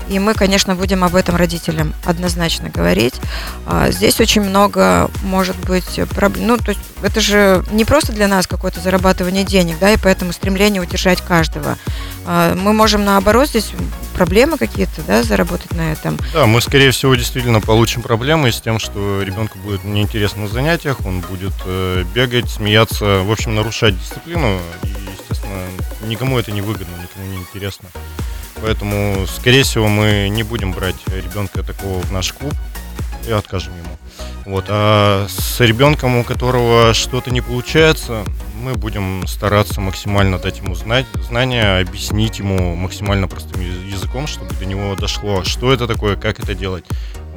И 0.09 0.19
мы, 0.19 0.33
конечно, 0.33 0.75
будем 0.75 1.03
об 1.03 1.15
этом 1.15 1.35
родителям 1.35 1.93
однозначно 2.03 2.69
говорить. 2.69 3.15
А 3.65 3.91
здесь 3.91 4.19
очень 4.19 4.41
много 4.41 5.09
может 5.23 5.55
быть 5.65 5.99
проблем. 6.09 6.47
Ну, 6.47 6.57
то 6.57 6.69
есть 6.69 6.81
это 7.01 7.21
же 7.21 7.63
не 7.71 7.85
просто 7.85 8.11
для 8.11 8.27
нас 8.27 8.47
какое-то 8.47 8.79
зарабатывание 8.79 9.43
денег, 9.43 9.77
да, 9.79 9.91
и 9.91 9.97
поэтому 9.97 10.33
стремление 10.33 10.81
удержать 10.81 11.21
каждого. 11.21 11.77
А 12.25 12.55
мы 12.55 12.73
можем, 12.73 13.05
наоборот, 13.05 13.49
здесь 13.49 13.71
проблемы 14.15 14.57
какие-то, 14.57 15.01
да, 15.07 15.23
заработать 15.23 15.71
на 15.73 15.91
этом. 15.91 16.17
Да, 16.33 16.45
мы, 16.45 16.61
скорее 16.61 16.91
всего, 16.91 17.15
действительно 17.15 17.61
получим 17.61 18.01
проблемы 18.01 18.51
с 18.51 18.59
тем, 18.59 18.79
что 18.79 19.21
ребенку 19.21 19.57
будет 19.59 19.83
неинтересно 19.83 20.43
на 20.43 20.47
занятиях, 20.47 20.97
он 21.05 21.21
будет 21.21 21.53
э, 21.65 22.03
бегать, 22.13 22.49
смеяться, 22.49 23.21
в 23.23 23.31
общем, 23.31 23.55
нарушать 23.55 23.97
дисциплину, 23.97 24.59
и, 24.83 24.87
естественно, 24.87 25.61
никому 26.05 26.37
это 26.39 26.51
не 26.51 26.61
выгодно, 26.61 26.93
никому 27.01 27.25
не 27.31 27.37
интересно. 27.37 27.89
Поэтому, 28.61 29.25
скорее 29.27 29.63
всего, 29.63 29.87
мы 29.87 30.29
не 30.29 30.43
будем 30.43 30.71
брать 30.71 30.95
ребенка 31.07 31.63
такого 31.63 32.01
в 32.01 32.11
наш 32.11 32.33
клуб 32.33 32.53
и 33.27 33.31
откажем 33.31 33.73
ему. 33.77 33.97
Вот. 34.45 34.65
А 34.67 35.27
с 35.29 35.59
ребенком, 35.59 36.17
у 36.17 36.23
которого 36.23 36.93
что-то 36.93 37.31
не 37.31 37.41
получается, 37.41 38.23
мы 38.61 38.73
будем 38.73 39.25
стараться 39.27 39.79
максимально 39.79 40.37
дать 40.39 40.57
ему 40.57 40.75
знать, 40.75 41.05
знания, 41.27 41.79
объяснить 41.79 42.39
ему 42.39 42.75
максимально 42.75 43.27
простым 43.27 43.61
языком, 43.61 44.27
чтобы 44.27 44.53
до 44.55 44.65
него 44.65 44.95
дошло, 44.95 45.43
что 45.43 45.71
это 45.71 45.87
такое, 45.87 46.15
как 46.15 46.39
это 46.39 46.53
делать. 46.55 46.85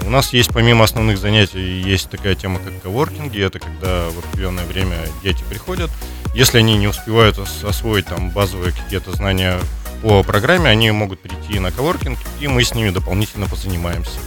У 0.05 0.11
нас 0.11 0.33
есть 0.33 0.51
помимо 0.53 0.85
основных 0.85 1.19
занятий, 1.19 1.81
есть 1.81 2.11
такая 2.11 2.35
тема, 2.35 2.59
как 2.59 2.83
коворкинги. 2.83 3.41
Это 3.41 3.61
когда 3.61 4.09
в 4.09 4.19
определенное 4.19 4.65
время 4.65 4.97
дети 5.23 5.45
приходят. 5.49 5.91
Если 6.35 6.59
они 6.59 6.77
не 6.77 6.89
успевают 6.89 7.39
освоить 7.39 8.07
там 8.07 8.31
базовые 8.31 8.73
какие-то 8.73 9.13
знания 9.13 9.61
по 10.03 10.23
программе, 10.23 10.69
они 10.69 10.91
могут 10.91 11.21
прийти 11.21 11.59
на 11.61 11.71
коворкинг, 11.71 12.19
и 12.41 12.49
мы 12.49 12.65
с 12.65 12.75
ними 12.75 12.91
дополнительно 12.91 13.47
позанимаемся. 13.47 14.19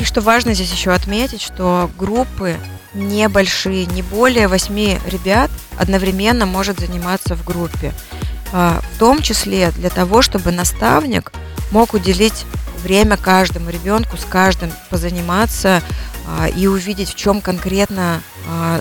И 0.00 0.04
что 0.04 0.20
важно 0.20 0.54
здесь 0.54 0.72
еще 0.72 0.90
отметить, 0.90 1.42
что 1.42 1.90
группы 1.96 2.56
небольшие, 2.94 3.86
не 3.86 4.02
более 4.02 4.48
восьми 4.48 4.98
ребят 5.06 5.50
одновременно 5.78 6.46
может 6.46 6.80
заниматься 6.80 7.36
в 7.36 7.44
группе. 7.44 7.92
А, 8.52 8.80
в 8.94 8.98
том 8.98 9.20
числе 9.20 9.70
для 9.72 9.90
того, 9.90 10.22
чтобы 10.22 10.50
наставник 10.50 11.32
мог 11.70 11.94
уделить 11.94 12.46
время 12.82 13.16
каждому 13.16 13.70
ребенку, 13.70 14.16
с 14.16 14.24
каждым 14.24 14.72
позаниматься 14.90 15.82
а, 16.26 16.48
и 16.48 16.66
увидеть, 16.66 17.10
в 17.10 17.14
чем 17.16 17.40
конкретно 17.40 18.22
а, 18.48 18.80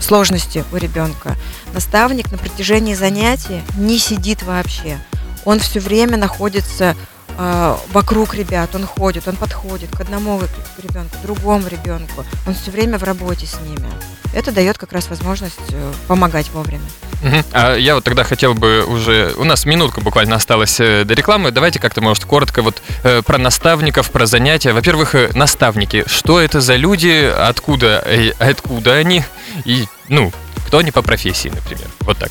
сложности 0.00 0.64
у 0.72 0.76
ребенка. 0.76 1.36
Наставник 1.72 2.30
на 2.32 2.38
протяжении 2.38 2.94
занятия 2.94 3.62
не 3.76 3.98
сидит 3.98 4.42
вообще. 4.42 4.98
Он 5.44 5.58
все 5.58 5.80
время 5.80 6.16
находится 6.16 6.96
э, 7.36 7.76
вокруг 7.92 8.34
ребят, 8.34 8.74
он 8.74 8.86
ходит, 8.86 9.28
он 9.28 9.36
подходит 9.36 9.90
к 9.90 10.00
одному 10.00 10.40
ребенку, 10.78 11.16
к 11.16 11.22
другому 11.22 11.68
ребенку. 11.68 12.24
Он 12.46 12.54
все 12.54 12.70
время 12.70 12.98
в 12.98 13.02
работе 13.02 13.46
с 13.46 13.60
ними. 13.60 13.88
Это 14.32 14.52
дает 14.52 14.78
как 14.78 14.92
раз 14.92 15.08
возможность 15.08 15.58
э, 15.70 15.92
помогать 16.06 16.50
вовремя. 16.50 16.84
Угу. 17.22 17.44
А 17.52 17.74
я 17.74 17.96
вот 17.96 18.04
тогда 18.04 18.24
хотел 18.24 18.54
бы 18.54 18.84
уже... 18.84 19.34
У 19.36 19.44
нас 19.44 19.64
минутка 19.64 20.00
буквально 20.00 20.36
осталась 20.36 20.78
э, 20.80 21.04
до 21.04 21.14
рекламы. 21.14 21.50
Давайте 21.50 21.78
как-то, 21.78 22.00
может, 22.00 22.24
коротко 22.24 22.62
вот 22.62 22.80
э, 23.02 23.22
про 23.22 23.38
наставников, 23.38 24.10
про 24.10 24.26
занятия. 24.26 24.72
Во-первых, 24.72 25.14
э, 25.14 25.30
наставники. 25.34 26.04
Что 26.06 26.40
это 26.40 26.60
за 26.60 26.76
люди? 26.76 27.30
Откуда, 27.36 28.02
э, 28.06 28.30
откуда 28.38 28.94
они? 28.94 29.24
И, 29.64 29.86
ну, 30.08 30.32
кто 30.66 30.78
они 30.78 30.92
по 30.92 31.02
профессии, 31.02 31.48
например? 31.48 31.86
Вот 32.00 32.18
так. 32.18 32.30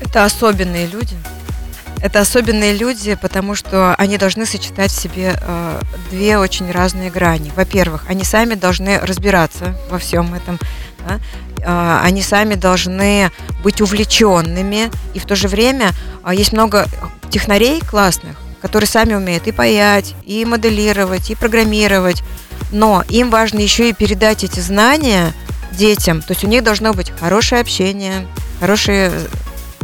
Это 0.00 0.24
особенные 0.24 0.86
люди. 0.86 1.16
Это 2.00 2.20
особенные 2.20 2.74
люди, 2.74 3.18
потому 3.20 3.54
что 3.54 3.94
они 3.96 4.18
должны 4.18 4.46
сочетать 4.46 4.92
в 4.92 5.00
себе 5.00 5.34
э, 5.40 5.80
две 6.10 6.38
очень 6.38 6.70
разные 6.70 7.10
грани. 7.10 7.52
Во-первых, 7.56 8.04
они 8.08 8.24
сами 8.24 8.54
должны 8.54 8.98
разбираться 9.00 9.76
во 9.90 9.98
всем 9.98 10.32
этом. 10.34 10.58
Да? 11.06 11.18
Э, 11.62 12.04
они 12.04 12.22
сами 12.22 12.54
должны 12.54 13.32
быть 13.64 13.80
увлеченными. 13.80 14.90
И 15.14 15.18
в 15.18 15.26
то 15.26 15.34
же 15.34 15.48
время 15.48 15.90
э, 16.24 16.34
есть 16.34 16.52
много 16.52 16.86
технарей 17.30 17.80
классных, 17.80 18.36
которые 18.62 18.86
сами 18.86 19.14
умеют 19.14 19.48
и 19.48 19.52
паять, 19.52 20.14
и 20.24 20.44
моделировать, 20.44 21.30
и 21.30 21.34
программировать. 21.34 22.22
Но 22.70 23.02
им 23.08 23.30
важно 23.30 23.58
еще 23.58 23.90
и 23.90 23.92
передать 23.92 24.44
эти 24.44 24.60
знания 24.60 25.32
детям. 25.72 26.22
То 26.22 26.32
есть 26.32 26.44
у 26.44 26.48
них 26.48 26.62
должно 26.62 26.92
быть 26.92 27.10
хорошее 27.18 27.60
общение, 27.60 28.26
хорошие 28.60 29.10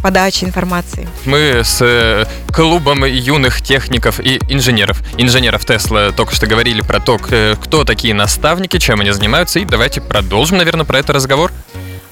подачи 0.04 0.44
информации. 0.44 1.08
Мы 1.24 1.62
с 1.64 1.80
э, 1.80 2.26
клубом 2.52 3.06
юных 3.06 3.62
техников 3.62 4.20
и 4.20 4.38
инженеров, 4.50 5.00
инженеров 5.16 5.64
Тесла 5.64 6.12
только 6.12 6.34
что 6.34 6.46
говорили 6.46 6.82
про 6.82 7.00
то, 7.00 7.16
кто 7.16 7.84
такие 7.84 8.12
наставники, 8.12 8.78
чем 8.78 9.00
они 9.00 9.12
занимаются, 9.12 9.60
и 9.60 9.64
давайте 9.64 10.02
продолжим, 10.02 10.58
наверное, 10.58 10.84
про 10.84 10.98
это 10.98 11.14
разговор. 11.14 11.52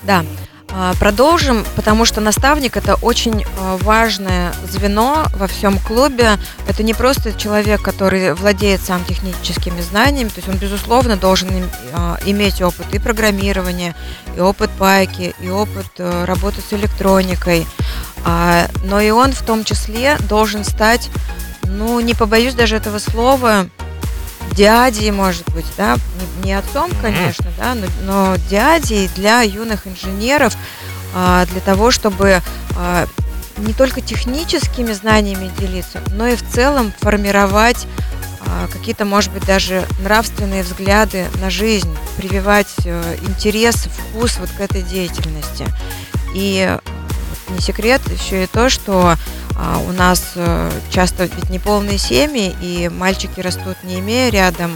Да. 0.04 0.25
А, 0.75 0.95
продолжим, 0.95 1.64
потому 1.76 2.07
что 2.07 2.21
наставник 2.23 2.79
это 2.79 2.95
очень 2.97 3.45
а, 3.45 3.76
важное 3.79 4.55
звено 4.71 5.26
во 5.35 5.47
всем 5.47 5.79
клубе. 5.79 6.38
Это 6.67 6.83
не 6.83 6.95
просто 6.95 7.35
человек, 7.35 7.83
который 7.83 8.33
владеет 8.33 8.81
сам 8.81 9.05
техническими 9.05 9.81
знаниями, 9.83 10.29
то 10.29 10.37
есть 10.37 10.49
он, 10.49 10.57
безусловно, 10.57 11.17
должен 11.17 11.50
а, 11.93 12.19
иметь 12.25 12.62
опыт 12.62 12.87
и 12.93 12.99
программирования, 12.99 13.95
и 14.35 14.41
опыт 14.41 14.71
пайки, 14.79 15.35
и 15.41 15.50
опыт 15.50 15.87
э, 15.99 16.25
работы 16.25 16.62
с 16.67 16.73
электроникой. 16.73 17.67
Но 18.85 19.00
и 19.00 19.11
он 19.11 19.33
в 19.33 19.43
том 19.43 19.64
числе 19.64 20.17
должен 20.29 20.64
стать, 20.64 21.11
ну, 21.64 21.99
не 21.99 22.14
побоюсь 22.14 22.55
даже 22.55 22.76
этого 22.76 23.00
слова, 23.00 23.67
дядей, 24.54 25.11
может 25.11 25.49
быть, 25.52 25.66
да, 25.76 25.97
не, 26.42 26.47
не 26.47 26.52
отцом, 26.54 26.90
конечно, 27.00 27.47
да, 27.59 27.75
но, 27.75 27.87
но 28.04 28.37
дядей 28.49 29.09
для 29.16 29.42
юных 29.42 29.87
инженеров, 29.87 30.56
а, 31.14 31.47
для 31.47 31.61
того, 31.61 31.90
чтобы 31.90 32.40
а, 32.76 33.06
не 33.59 33.73
только 33.73 34.00
техническими 34.00 34.92
знаниями 34.92 35.50
делиться, 35.59 36.00
но 36.12 36.26
и 36.26 36.37
в 36.37 36.49
целом 36.49 36.92
формировать 37.00 37.87
а, 38.47 38.68
какие-то, 38.68 39.04
может 39.04 39.32
быть, 39.32 39.44
даже 39.47 39.87
нравственные 40.02 40.62
взгляды 40.62 41.26
на 41.40 41.50
жизнь, 41.50 41.94
прививать 42.16 42.75
а, 42.85 43.16
интерес, 43.26 43.76
вкус 43.76 44.38
вот 44.38 44.50
к 44.50 44.61
этой 44.61 44.82
деятельности. 44.82 45.66
И 46.35 46.78
не 47.52 47.61
секрет 47.61 48.00
еще 48.11 48.44
и 48.44 48.47
то, 48.47 48.68
что 48.68 49.16
а 49.56 49.78
у 49.78 49.92
нас 49.92 50.32
э, 50.35 50.71
часто 50.90 51.25
ведь 51.25 51.50
неполные 51.50 51.99
семьи, 51.99 52.54
и 52.61 52.88
мальчики 52.88 53.40
растут 53.40 53.76
не 53.85 54.00
имея 54.00 54.30
рядом 54.30 54.73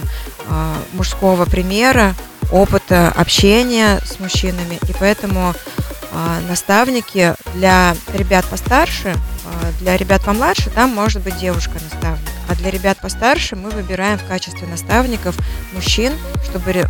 а, 0.49 0.77
мужского 0.93 1.45
примера, 1.45 2.15
опыта 2.53 3.13
общения 3.17 4.01
с 4.05 4.21
мужчинами, 4.21 4.79
и 4.89 4.93
поэтому 4.99 5.55
а, 6.13 6.41
наставники 6.49 7.35
для 7.55 7.97
ребят 8.15 8.45
постарше, 8.45 9.17
для 9.81 9.97
ребят 9.97 10.23
помладше 10.23 10.71
там 10.71 10.91
может 10.95 11.23
быть 11.23 11.39
девушка-наставник, 11.39 12.29
а 12.49 12.55
для 12.55 12.71
ребят 12.71 12.99
постарше 12.99 13.57
мы 13.57 13.71
выбираем 13.71 14.19
в 14.19 14.27
качестве 14.27 14.67
наставников 14.69 15.37
мужчин, 15.73 16.13
чтобы 16.49 16.87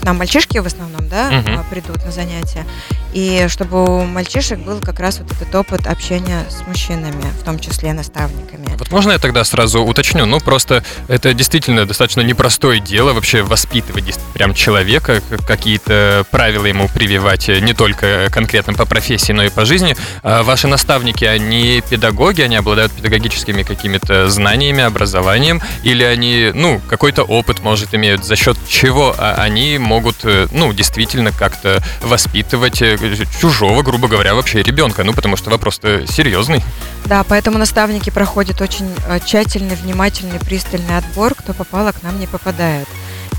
к 0.00 0.04
нам 0.04 0.18
мальчишки 0.18 0.58
в 0.58 0.66
основном, 0.66 1.08
да, 1.08 1.28
а, 1.46 1.64
придут 1.70 2.04
на 2.04 2.10
занятия, 2.10 2.64
и 3.12 3.46
чтобы 3.48 3.84
у 3.84 4.04
мальчишек 4.04 4.58
был 4.60 4.80
как 4.80 5.00
раз 5.00 5.18
вот 5.20 5.30
этот 5.32 5.54
опыт 5.54 5.86
общения 5.86 6.44
с 6.48 6.66
мужчинами, 6.66 7.24
в 7.40 7.44
том 7.44 7.58
числе 7.58 7.92
наставниками. 7.92 8.76
Вот 8.78 8.90
можно 8.90 9.12
я 9.12 9.18
тогда 9.18 9.44
сразу 9.44 9.82
уточню? 9.82 10.26
Ну, 10.26 10.40
просто 10.40 10.84
это 11.08 11.34
действительно 11.34 11.86
достаточно 11.86 12.20
непростое 12.20 12.80
дело 12.80 13.12
вообще 13.12 13.42
воспитывать 13.42 14.18
прям 14.32 14.54
человека, 14.54 15.22
какие-то 15.46 16.24
правила 16.30 16.66
ему 16.66 16.88
прививать 16.88 17.48
э, 17.48 17.60
не 17.60 17.74
только 17.74 18.28
конкретно 18.30 18.74
по 18.74 18.86
профессии, 18.86 19.32
но 19.32 19.44
и 19.44 19.50
по 19.50 19.64
жизни. 19.64 19.96
А 20.22 20.42
ваши 20.42 20.66
наставники, 20.66 21.24
они 21.24 21.82
педагоги, 21.88 22.42
они 22.42 22.56
обладают 22.56 22.92
педагогическими 22.92 23.62
какими-то 23.62 24.30
знаниями, 24.30 24.82
образованием, 24.82 25.60
или 25.82 26.04
они, 26.04 26.52
ну, 26.54 26.80
какой-то 26.88 27.22
опыт, 27.24 27.60
может, 27.60 27.94
имеют, 27.94 28.24
за 28.24 28.36
счет 28.36 28.56
чего 28.68 29.14
а, 29.18 29.34
они 29.34 29.78
могут, 29.90 30.24
э, 30.24 30.46
ну, 30.52 30.72
действительно 30.72 31.32
как-то 31.32 31.82
воспитывать 32.00 32.80
э, 32.80 32.96
чужого, 33.40 33.82
грубо 33.82 34.06
говоря, 34.06 34.34
вообще 34.34 34.62
ребенка, 34.62 35.02
ну, 35.02 35.12
потому 35.12 35.36
что 35.36 35.50
вопрос-то 35.50 36.06
серьезный. 36.06 36.62
Да, 37.06 37.24
поэтому 37.24 37.58
наставники 37.58 38.10
проходят 38.10 38.60
очень 38.60 38.88
э, 39.08 39.18
тщательный, 39.26 39.74
внимательный, 39.74 40.38
пристальный 40.38 40.96
отбор, 40.96 41.34
кто 41.34 41.54
попало, 41.54 41.90
к 41.90 42.04
нам 42.04 42.20
не 42.20 42.28
попадает. 42.28 42.86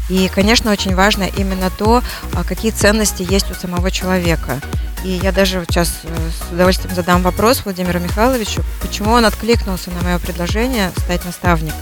И, 0.10 0.30
конечно, 0.36 0.74
очень 0.74 0.94
важно 0.94 1.24
именно 1.24 1.70
то, 1.70 2.04
а, 2.34 2.44
какие 2.44 2.72
ценности 2.72 3.26
есть 3.30 3.50
у 3.50 3.54
самого 3.54 3.90
человека. 3.90 4.60
И 5.06 5.22
я 5.24 5.32
даже 5.32 5.64
сейчас 5.70 5.88
с 5.88 6.52
удовольствием 6.52 6.94
задам 6.94 7.22
вопрос 7.22 7.64
Владимиру 7.64 8.00
Михайловичу, 8.00 8.62
почему 8.82 9.12
он 9.12 9.24
откликнулся 9.24 9.90
на 9.90 10.02
мое 10.02 10.20
предложение 10.20 10.92
стать 10.98 11.24
наставником. 11.24 11.80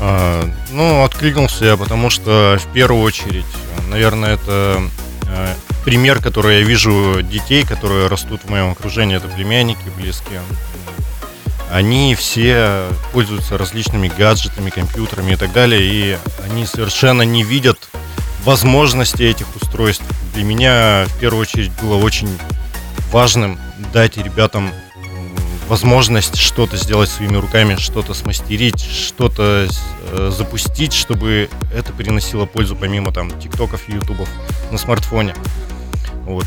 А, 0.00 0.48
Ну, 0.70 1.04
откликнулся 1.04 1.64
я, 1.64 1.76
потому 1.76 2.10
что 2.10 2.58
в 2.60 2.72
первую 2.72 3.02
очередь, 3.02 3.46
наверное, 3.88 4.34
это 4.34 4.82
э, 5.26 5.54
пример, 5.84 6.20
который 6.20 6.60
я 6.60 6.62
вижу 6.62 7.22
детей, 7.22 7.64
которые 7.64 8.08
растут 8.08 8.42
в 8.44 8.50
моем 8.50 8.72
окружении, 8.72 9.16
это 9.16 9.28
племянники 9.28 9.88
близкие. 9.96 10.42
Они 11.70 12.14
все 12.14 12.88
пользуются 13.12 13.58
различными 13.58 14.10
гаджетами, 14.16 14.70
компьютерами 14.70 15.32
и 15.32 15.36
так 15.36 15.52
далее, 15.52 15.82
и 15.82 16.18
они 16.44 16.66
совершенно 16.66 17.22
не 17.22 17.42
видят 17.42 17.78
возможности 18.44 19.22
этих 19.22 19.46
устройств. 19.56 20.04
Для 20.34 20.44
меня 20.44 21.06
в 21.06 21.18
первую 21.18 21.42
очередь 21.42 21.72
было 21.82 21.96
очень 21.96 22.28
важным 23.10 23.58
дать 23.92 24.16
ребятам 24.16 24.70
возможность 25.68 26.36
что-то 26.36 26.76
сделать 26.76 27.08
своими 27.08 27.36
руками, 27.36 27.76
что-то 27.76 28.14
смастерить, 28.14 28.80
что-то 28.80 29.68
э, 30.12 30.30
запустить, 30.34 30.92
чтобы 30.92 31.48
это 31.74 31.92
приносило 31.92 32.46
пользу 32.46 32.76
помимо 32.76 33.12
там 33.12 33.30
тиктоков 33.40 33.88
и 33.88 33.92
ютубов 33.92 34.28
на 34.70 34.78
смартфоне. 34.78 35.34
Вот. 36.24 36.46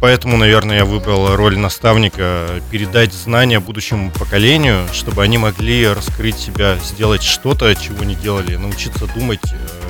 Поэтому, 0.00 0.36
наверное, 0.36 0.78
я 0.78 0.84
выбрал 0.84 1.36
роль 1.36 1.56
наставника, 1.56 2.48
передать 2.70 3.12
знания 3.12 3.60
будущему 3.60 4.10
поколению, 4.10 4.86
чтобы 4.92 5.22
они 5.22 5.38
могли 5.38 5.86
раскрыть 5.86 6.38
себя, 6.38 6.76
сделать 6.84 7.22
что-то, 7.22 7.74
чего 7.74 8.04
не 8.04 8.14
делали, 8.14 8.56
научиться 8.56 9.06
думать 9.14 9.40
э, 9.44 9.80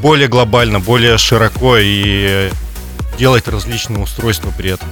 более 0.00 0.28
глобально, 0.28 0.80
более 0.80 1.18
широко 1.18 1.76
и 1.78 2.50
делать 3.18 3.48
различные 3.48 3.98
устройства 3.98 4.52
при 4.56 4.70
этом. 4.70 4.88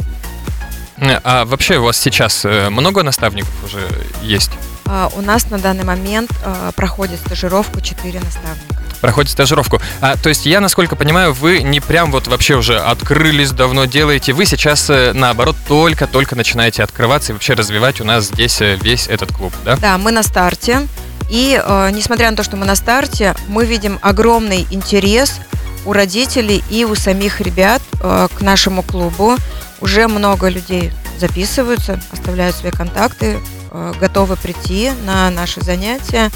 Э, 0.99 1.21
А 1.25 1.45
вообще 1.45 1.79
у 1.79 1.85
вас 1.85 1.97
сейчас 1.97 2.45
э, 2.45 2.69
много 2.71 3.03
наставников 3.03 3.53
уже 3.65 3.81
есть? 4.23 4.51
А, 4.87 5.11
У 5.17 5.23
нас 5.23 5.51
на 5.51 5.59
данный 5.59 5.85
момент 5.85 6.31
а, 6.45 6.71
проходит 6.73 7.19
стажировку 7.21 7.81
4 7.81 8.21
наставника. 8.21 8.83
Проходит 9.01 9.31
стажировку. 9.31 9.81
А, 10.01 10.17
то 10.17 10.29
есть 10.29 10.47
я, 10.47 10.61
насколько 10.61 10.95
понимаю, 10.97 11.33
вы 11.33 11.63
не 11.63 11.81
прям 11.81 12.11
вот 12.13 12.27
вообще 12.27 12.55
уже 12.57 12.79
открылись, 12.79 13.51
давно 13.51 13.87
делаете. 13.87 14.33
Вы 14.33 14.45
сейчас, 14.47 14.89
наоборот, 14.89 15.57
только-только 15.69 16.37
начинаете 16.37 16.83
открываться 16.83 17.33
и 17.33 17.35
вообще 17.35 17.55
развивать 17.55 18.01
у 18.01 18.05
нас 18.05 18.25
здесь 18.27 18.61
весь 18.61 19.09
этот 19.09 19.33
клуб, 19.33 19.53
да? 19.65 19.77
Да, 19.77 19.99
мы 19.99 20.11
на 20.13 20.23
старте. 20.23 20.87
И 21.31 21.61
э, 21.63 21.91
несмотря 21.93 22.31
на 22.31 22.37
то, 22.37 22.43
что 22.43 22.57
мы 22.57 22.67
на 22.67 22.77
старте, 22.77 23.35
мы 23.49 23.65
видим 23.65 23.99
огромный 24.03 24.67
интерес 24.71 25.41
у 25.87 25.93
родителей 25.93 26.63
и 26.71 26.85
у 26.85 26.95
самих 26.95 27.41
ребят 27.41 27.83
э, 28.03 28.29
к 28.35 28.41
нашему 28.41 28.83
клубу. 28.83 29.37
Уже 29.81 30.09
много 30.09 30.49
людей 30.49 30.93
записываются, 31.19 32.01
оставляют 32.13 32.57
свои 32.57 32.73
контакты, 32.73 33.39
э, 33.71 33.93
готовы 34.01 34.37
прийти 34.37 34.91
на 35.05 35.31
наши 35.31 35.61
занятия. 35.63 36.31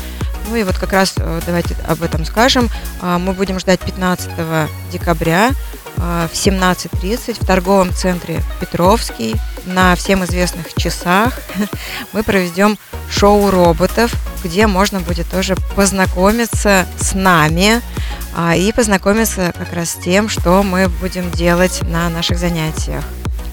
Ну 0.48 0.56
и 0.56 0.62
вот 0.62 0.78
как 0.78 0.92
раз 0.92 1.14
э, 1.16 1.40
давайте 1.46 1.76
об 1.86 2.02
этом 2.02 2.24
скажем. 2.24 2.68
А, 3.00 3.18
Мы 3.18 3.32
будем 3.32 3.58
ждать 3.58 3.80
15 3.80 4.30
декабря 4.90 5.50
а, 5.96 6.28
в 6.28 6.34
17.30 6.34 7.42
в 7.42 7.46
торговом 7.46 7.92
центре 7.92 8.42
Петровский 8.60 9.36
на 9.68 9.94
всем 9.94 10.24
известных 10.24 10.74
часах. 10.74 11.34
Мы 12.12 12.22
проведем 12.22 12.78
шоу 13.10 13.50
роботов, 13.50 14.12
где 14.42 14.66
можно 14.66 15.00
будет 15.00 15.30
тоже 15.30 15.56
познакомиться 15.76 16.86
с 16.98 17.14
нами 17.14 17.80
а, 18.36 18.54
и 18.56 18.72
познакомиться 18.72 19.52
как 19.56 19.72
раз 19.72 19.90
с 19.90 19.94
тем, 19.94 20.28
что 20.28 20.62
мы 20.62 20.88
будем 20.88 21.30
делать 21.30 21.80
на 21.82 22.08
наших 22.10 22.38
занятиях. 22.38 23.02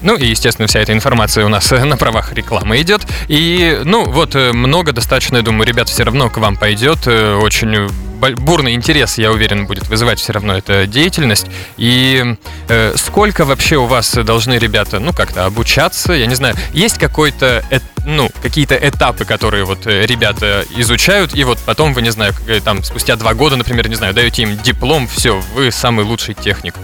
Ну 0.02 0.14
и, 0.16 0.26
естественно, 0.26 0.68
вся 0.68 0.80
эта 0.80 0.92
информация 0.92 1.44
у 1.46 1.48
нас 1.48 1.72
э, 1.72 1.82
на 1.84 1.96
правах 1.96 2.32
рекламы 2.32 2.80
идет. 2.80 3.06
И, 3.28 3.80
ну, 3.84 4.04
вот 4.04 4.34
э, 4.34 4.52
много 4.52 4.92
достаточно, 4.92 5.38
я 5.38 5.42
думаю, 5.42 5.66
ребят 5.66 5.88
все 5.88 6.04
равно 6.04 6.28
к 6.28 6.36
вам 6.36 6.56
пойдет. 6.56 7.06
Э, 7.06 7.36
Очень 7.36 7.88
бурный 8.16 8.74
интерес, 8.74 9.18
я 9.18 9.30
уверен, 9.30 9.66
будет 9.66 9.88
вызывать 9.88 10.18
все 10.18 10.32
равно 10.32 10.56
эта 10.56 10.86
деятельность. 10.86 11.46
И 11.76 12.36
э, 12.68 12.94
сколько 12.96 13.44
вообще 13.44 13.76
у 13.76 13.86
вас 13.86 14.12
должны 14.14 14.54
ребята, 14.54 14.98
ну, 14.98 15.12
как-то 15.12 15.46
обучаться? 15.46 16.12
Я 16.12 16.26
не 16.26 16.34
знаю, 16.34 16.54
есть 16.72 16.98
какой-то, 16.98 17.64
ну, 18.04 18.30
какие-то 18.42 18.76
этапы, 18.76 19.24
которые 19.24 19.64
вот 19.64 19.86
э, 19.86 20.06
ребята 20.06 20.64
изучают, 20.76 21.34
и 21.34 21.44
вот 21.44 21.58
потом 21.64 21.94
вы, 21.94 22.02
не 22.02 22.10
знаю, 22.10 22.34
э, 22.46 22.60
там, 22.60 22.82
спустя 22.82 23.16
два 23.16 23.34
года, 23.34 23.56
например, 23.56 23.88
не 23.88 23.96
знаю, 23.96 24.14
даете 24.14 24.42
им 24.42 24.56
диплом, 24.58 25.06
все, 25.08 25.40
вы 25.54 25.70
самый 25.70 26.04
лучший 26.04 26.34
техник. 26.34 26.74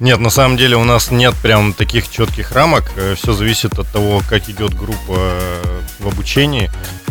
Нет, 0.00 0.18
на 0.18 0.30
самом 0.30 0.56
деле 0.56 0.76
у 0.76 0.84
нас 0.84 1.10
нет 1.10 1.34
прям 1.42 1.74
таких 1.74 2.10
четких 2.10 2.52
рамок. 2.52 2.90
Все 3.16 3.34
зависит 3.34 3.78
от 3.78 3.86
того, 3.92 4.22
как 4.30 4.48
идет 4.48 4.74
группа 4.74 5.14
э, 5.14 5.80
в 5.98 6.08
обучении. 6.08 6.70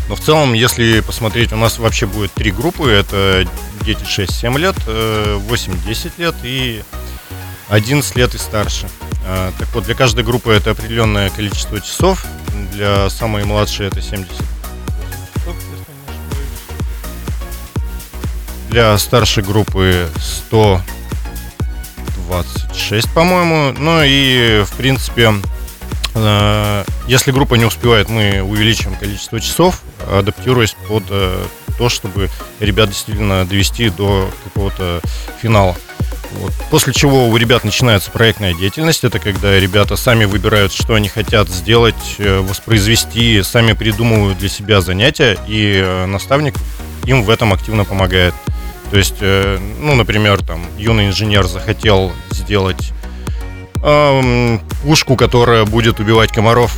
Но 0.10 0.16
в 0.16 0.22
целом, 0.22 0.54
если 0.54 1.02
посмотреть, 1.02 1.54
у 1.54 1.56
нас 1.56 1.78
вообще 1.78 2.08
будет 2.08 2.34
три 2.34 2.52
группы. 2.52 2.90
Это 2.90 3.48
дети 3.82 4.04
6-7 4.04 4.58
лет, 4.58 4.76
э, 4.88 5.40
8-10 5.48 6.18
лет 6.18 6.36
и 6.44 6.84
11 7.70 8.16
лет 8.16 8.34
и 8.34 8.40
старше. 8.40 8.90
А, 9.28 9.54
Так 9.60 9.68
вот, 9.76 9.84
для 9.86 9.94
каждой 9.94 10.24
группы 10.24 10.52
это 10.52 10.72
определенное 10.72 11.30
количество 11.30 11.80
часов. 11.80 12.26
Для 12.74 13.08
самой 13.12 13.46
младшей 13.46 13.86
это 13.86 14.02
70 14.02 14.32
часов, 14.32 14.46
если 15.46 15.92
не 15.92 16.08
ошибаюсь. 16.08 16.50
Для 18.70 18.98
старшей 18.98 19.44
группы 19.44 20.10
100 20.20 20.82
26, 22.30 23.14
по-моему. 23.14 23.76
Ну 23.78 24.02
и, 24.04 24.64
в 24.64 24.72
принципе, 24.74 25.24
э, 25.24 25.34
если 27.08 27.32
группа 27.32 27.56
не 27.56 27.66
успевает, 27.66 28.10
мы 28.10 28.42
увеличиваем 28.42 28.98
количество 28.98 29.40
часов, 29.40 29.82
адаптируясь 30.12 30.76
под 30.88 31.04
э, 31.10 31.44
то, 31.78 31.90
чтобы 31.90 32.30
ребят 32.60 32.90
действительно 32.90 33.46
довести 33.46 33.90
до 33.90 34.30
какого-то 34.44 35.02
финала. 35.42 35.76
Вот. 36.34 36.54
После 36.70 36.94
чего 36.94 37.28
у 37.28 37.38
ребят 37.38 37.64
начинается 37.64 38.12
проектная 38.12 38.54
деятельность. 38.54 39.04
Это 39.04 39.20
когда 39.20 39.60
ребята 39.60 39.96
сами 39.96 40.26
выбирают, 40.26 40.72
что 40.72 40.94
они 40.94 41.10
хотят 41.10 41.50
сделать, 41.50 41.96
э, 42.18 42.40
воспроизвести, 42.40 43.42
сами 43.42 43.74
придумывают 43.74 44.38
для 44.38 44.50
себя 44.50 44.82
занятия, 44.82 45.38
и 45.48 45.82
э, 45.84 46.06
наставник 46.06 46.56
им 47.06 47.24
в 47.24 47.30
этом 47.30 47.54
активно 47.54 47.86
помогает. 47.86 48.34
То 48.92 48.98
есть, 48.98 49.16
э, 49.22 49.58
ну, 49.80 49.96
например, 49.96 50.44
там 50.46 50.66
юный 50.78 51.08
инженер 51.08 51.48
захотел 51.48 52.12
сделать 52.32 52.92
эм, 53.84 54.62
пушку, 54.84 55.16
которая 55.16 55.66
будет 55.66 56.00
убивать 56.00 56.32
комаров. 56.32 56.72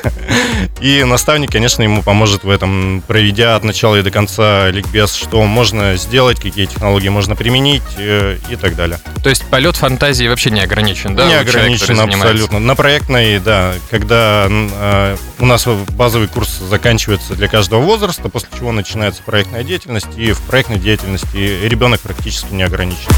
И 0.80 1.04
наставник, 1.04 1.50
конечно, 1.50 1.82
ему 1.82 2.02
поможет 2.02 2.44
в 2.44 2.50
этом, 2.50 3.02
проведя 3.06 3.56
от 3.56 3.64
начала 3.64 3.96
и 3.96 4.02
до 4.02 4.10
конца 4.10 4.70
ликбез, 4.70 5.14
что 5.14 5.42
можно 5.44 5.96
сделать, 5.96 6.40
какие 6.40 6.66
технологии 6.66 7.08
можно 7.08 7.36
применить 7.36 7.82
э, 7.96 8.38
и 8.50 8.56
так 8.56 8.76
далее. 8.76 8.98
То 9.22 9.30
есть 9.30 9.44
полет 9.44 9.76
фантазии 9.76 10.26
вообще 10.26 10.50
не 10.50 10.60
ограничен, 10.60 11.14
да? 11.14 11.24
Не 11.24 11.32
человека, 11.32 11.58
ограничен 11.58 11.86
занимается? 11.86 12.18
абсолютно. 12.18 12.58
На 12.58 12.74
проектной, 12.74 13.38
да, 13.38 13.74
когда 13.90 14.46
э, 14.48 15.16
у 15.38 15.46
нас 15.46 15.66
базовый 15.66 16.28
курс 16.28 16.58
заканчивается 16.58 17.34
для 17.34 17.48
каждого 17.48 17.80
возраста, 17.80 18.28
после 18.28 18.48
чего 18.58 18.72
начинается 18.72 19.22
проектная 19.22 19.62
деятельность, 19.62 20.08
и 20.16 20.32
в 20.32 20.40
проектной 20.42 20.78
деятельности 20.78 21.66
ребенок 21.66 22.00
практически 22.00 22.52
не 22.52 22.62
ограничен. 22.62 23.08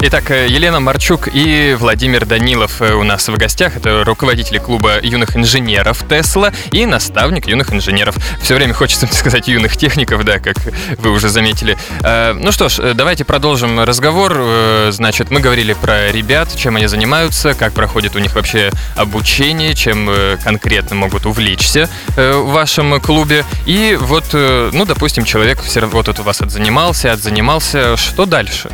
Итак, 0.00 0.30
э, 0.30 0.46
Елена 0.48 0.78
Марчук 0.78 1.28
и 1.32 1.74
Владимир 1.78 2.26
Данилов 2.56 2.80
э, 2.80 2.94
у 2.94 3.04
нас 3.04 3.28
в 3.28 3.36
гостях. 3.36 3.76
Это 3.76 4.02
руководители 4.02 4.56
клуба 4.56 4.98
юных 5.02 5.36
инженеров 5.36 6.02
Тесла. 6.08 6.52
И 6.72 6.86
наставник 6.86 7.46
юных 7.46 7.70
инженеров. 7.70 8.16
Все 8.40 8.54
время 8.54 8.72
хочется 8.72 9.06
сказать 9.12 9.46
юных 9.46 9.76
техников, 9.76 10.24
да, 10.24 10.38
как 10.38 10.56
вы 10.96 11.10
уже 11.10 11.28
заметили. 11.28 11.76
Э, 12.02 12.32
ну 12.32 12.52
что 12.52 12.70
ж, 12.70 12.94
давайте 12.94 13.26
продолжим 13.26 13.80
разговор. 13.80 14.32
Э, 14.38 14.88
значит, 14.90 15.30
мы 15.30 15.40
говорили 15.40 15.74
про 15.74 16.10
ребят, 16.10 16.48
чем 16.56 16.76
они 16.76 16.86
занимаются, 16.86 17.52
как 17.52 17.74
проходит 17.74 18.16
у 18.16 18.20
них 18.20 18.34
вообще 18.34 18.70
обучение, 18.96 19.74
чем 19.74 20.08
э, 20.08 20.38
конкретно 20.42 20.96
могут 20.96 21.26
увлечься 21.26 21.90
в 22.16 22.52
вашем 22.52 22.98
клубе. 23.02 23.44
И 23.66 23.98
вот, 24.00 24.32
ну, 24.32 24.86
допустим, 24.86 25.24
человек 25.24 25.60
все 25.60 25.84
вот 25.84 26.06
вот 26.06 26.18
у 26.20 26.22
вас 26.22 26.40
отзанимался, 26.40 27.12
отзанимался. 27.12 27.98
Что 27.98 28.24
дальше 28.24 28.70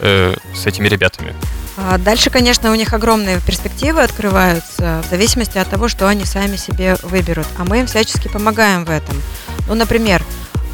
с 0.00 0.66
этими 0.66 0.88
ребятами? 0.88 1.34
А 1.82 1.98
дальше, 1.98 2.30
конечно, 2.30 2.70
у 2.70 2.74
них 2.74 2.92
огромные 2.92 3.40
перспективы 3.40 4.02
открываются 4.02 5.02
в 5.06 5.10
зависимости 5.10 5.56
от 5.56 5.68
того, 5.68 5.88
что 5.88 6.06
они 6.08 6.24
сами 6.24 6.56
себе 6.56 6.96
выберут. 7.02 7.46
А 7.58 7.64
мы 7.64 7.80
им 7.80 7.86
всячески 7.86 8.28
помогаем 8.28 8.84
в 8.84 8.90
этом. 8.90 9.20
Ну, 9.66 9.74
например, 9.74 10.22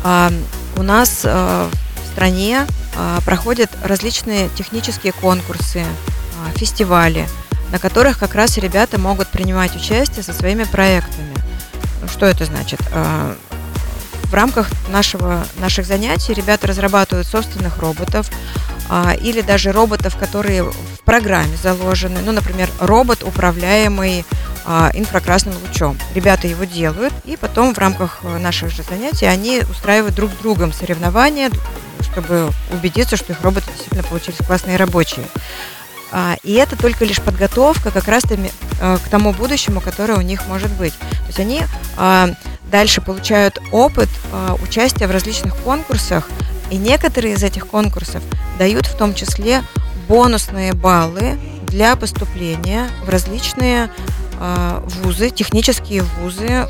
а, 0.02 0.32
у 0.76 0.82
нас 0.82 1.20
а, 1.24 1.70
в 2.02 2.06
стране 2.12 2.66
проходят 3.26 3.70
различные 3.84 4.48
технические 4.56 5.12
конкурсы, 5.12 5.84
фестивали, 6.54 7.28
на 7.70 7.78
которых 7.78 8.18
как 8.18 8.34
раз 8.34 8.56
ребята 8.56 8.98
могут 8.98 9.28
принимать 9.28 9.76
участие 9.76 10.22
со 10.22 10.32
своими 10.32 10.64
проектами. 10.64 11.34
Что 12.10 12.24
это 12.24 12.46
значит? 12.46 12.80
В 12.90 14.32
рамках 14.32 14.70
нашего, 14.88 15.44
наших 15.58 15.84
занятий 15.84 16.32
ребята 16.32 16.68
разрабатывают 16.68 17.26
собственных 17.26 17.76
роботов, 17.76 18.30
или 19.20 19.40
даже 19.40 19.72
роботов, 19.72 20.16
которые 20.16 20.62
в 20.62 21.00
программе 21.04 21.56
заложены. 21.60 22.20
Ну, 22.24 22.32
например, 22.32 22.68
робот, 22.80 23.22
управляемый 23.22 24.24
а, 24.64 24.90
инфракрасным 24.94 25.54
лучом. 25.66 25.96
Ребята 26.14 26.48
его 26.48 26.64
делают, 26.64 27.14
и 27.24 27.36
потом 27.36 27.72
в 27.72 27.78
рамках 27.78 28.22
наших 28.22 28.70
же 28.70 28.82
занятий 28.82 29.26
они 29.26 29.62
устраивают 29.70 30.14
друг 30.14 30.32
с 30.32 30.34
другом 30.34 30.72
соревнования, 30.72 31.50
чтобы 32.00 32.50
убедиться, 32.72 33.16
что 33.16 33.32
их 33.32 33.42
роботы 33.42 33.66
действительно 33.68 34.02
получились 34.02 34.38
классные 34.44 34.76
рабочие. 34.76 35.26
А, 36.10 36.36
и 36.42 36.54
это 36.54 36.76
только 36.76 37.04
лишь 37.04 37.20
подготовка 37.20 37.90
как 37.90 38.08
раз 38.08 38.24
к 38.24 39.08
тому 39.08 39.32
будущему, 39.32 39.80
которое 39.80 40.14
у 40.18 40.22
них 40.22 40.46
может 40.48 40.72
быть. 40.72 40.94
То 40.98 41.26
есть 41.28 41.40
они 41.40 41.62
дальше 42.70 43.00
получают 43.00 43.58
опыт 43.70 44.08
участия 44.62 45.06
в 45.06 45.10
различных 45.10 45.56
конкурсах, 45.58 46.28
и 46.70 46.76
некоторые 46.76 47.34
из 47.34 47.42
этих 47.42 47.66
конкурсов 47.66 48.22
дают 48.58 48.86
в 48.86 48.96
том 48.96 49.14
числе 49.14 49.62
бонусные 50.08 50.72
баллы 50.72 51.38
для 51.66 51.96
поступления 51.96 52.88
в 53.04 53.08
различные 53.08 53.90
э, 54.38 54.82
вузы, 55.02 55.30
технические 55.30 56.02
вузы 56.02 56.46
э, 56.48 56.66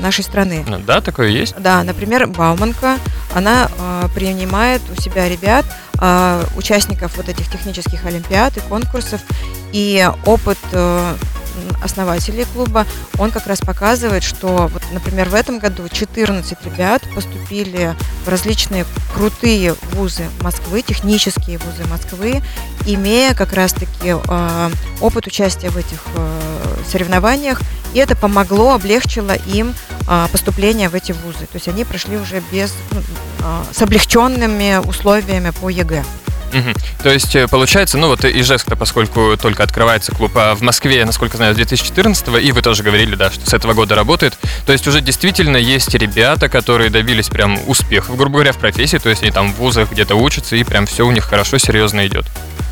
нашей 0.00 0.24
страны. 0.24 0.64
Да, 0.86 1.00
такое 1.00 1.28
есть? 1.28 1.54
Да, 1.58 1.82
например, 1.84 2.26
Бауманка, 2.26 2.96
она 3.34 3.68
э, 3.68 4.08
принимает 4.14 4.82
у 4.96 5.00
себя 5.00 5.28
ребят, 5.28 5.66
э, 6.00 6.42
участников 6.56 7.16
вот 7.16 7.28
этих 7.28 7.50
технических 7.50 8.04
олимпиад 8.06 8.56
и 8.56 8.60
конкурсов, 8.60 9.20
и 9.72 10.08
опыт 10.24 10.58
э, 10.72 11.14
основателей 11.82 12.46
клуба, 12.52 12.86
он 13.18 13.30
как 13.30 13.46
раз 13.46 13.60
показывает, 13.60 14.22
что, 14.22 14.68
вот, 14.72 14.82
например, 14.92 15.28
в 15.28 15.34
этом 15.34 15.58
году 15.58 15.88
14 15.88 16.58
ребят 16.64 17.02
поступили 17.14 17.94
в 18.24 18.28
различные 18.28 18.84
крутые 19.14 19.74
вузы 19.92 20.24
Москвы, 20.40 20.82
технические 20.82 21.58
вузы 21.58 21.88
Москвы, 21.88 22.42
имея 22.86 23.34
как 23.34 23.52
раз-таки 23.52 24.14
э, 24.14 24.70
опыт 25.00 25.26
участия 25.26 25.70
в 25.70 25.76
этих 25.76 26.02
э, 26.14 26.40
соревнованиях, 26.90 27.60
и 27.92 27.98
это 27.98 28.16
помогло, 28.16 28.74
облегчило 28.74 29.34
им 29.34 29.74
э, 30.08 30.26
поступление 30.30 30.88
в 30.88 30.94
эти 30.94 31.12
вузы. 31.12 31.46
То 31.46 31.54
есть 31.54 31.68
они 31.68 31.84
прошли 31.84 32.16
уже 32.16 32.42
без, 32.52 32.72
э, 33.40 33.62
с 33.72 33.82
облегченными 33.82 34.76
условиями 34.86 35.50
по 35.50 35.68
ЕГЭ. 35.68 36.04
Угу. 36.52 36.72
То 37.02 37.10
есть, 37.10 37.34
э, 37.36 37.46
получается, 37.48 37.98
ну 37.98 38.08
вот 38.08 38.24
Ижевск-то, 38.24 38.76
поскольку 38.76 39.36
только 39.40 39.62
открывается 39.62 40.12
клуб, 40.12 40.32
а 40.34 40.54
в 40.54 40.62
Москве, 40.62 41.04
насколько 41.04 41.36
знаю, 41.36 41.54
с 41.54 41.56
2014 41.56 42.28
и 42.42 42.52
вы 42.52 42.62
тоже 42.62 42.82
говорили, 42.82 43.14
да, 43.14 43.30
что 43.30 43.48
с 43.48 43.54
этого 43.54 43.74
года 43.74 43.94
работает, 43.94 44.36
то 44.66 44.72
есть 44.72 44.86
уже 44.86 45.00
действительно 45.00 45.56
есть 45.56 45.94
ребята, 45.94 46.48
которые 46.48 46.90
добились 46.90 47.28
прям 47.28 47.58
успехов, 47.66 48.16
грубо 48.16 48.34
говоря, 48.34 48.52
в 48.52 48.58
профессии, 48.58 48.98
то 48.98 49.08
есть 49.08 49.22
они 49.22 49.30
там 49.30 49.52
в 49.52 49.56
вузах 49.56 49.90
где-то 49.90 50.14
учатся, 50.16 50.56
и 50.56 50.64
прям 50.64 50.86
все 50.86 51.06
у 51.06 51.10
них 51.10 51.24
хорошо, 51.24 51.58
серьезно 51.58 52.06
идет. 52.06 52.26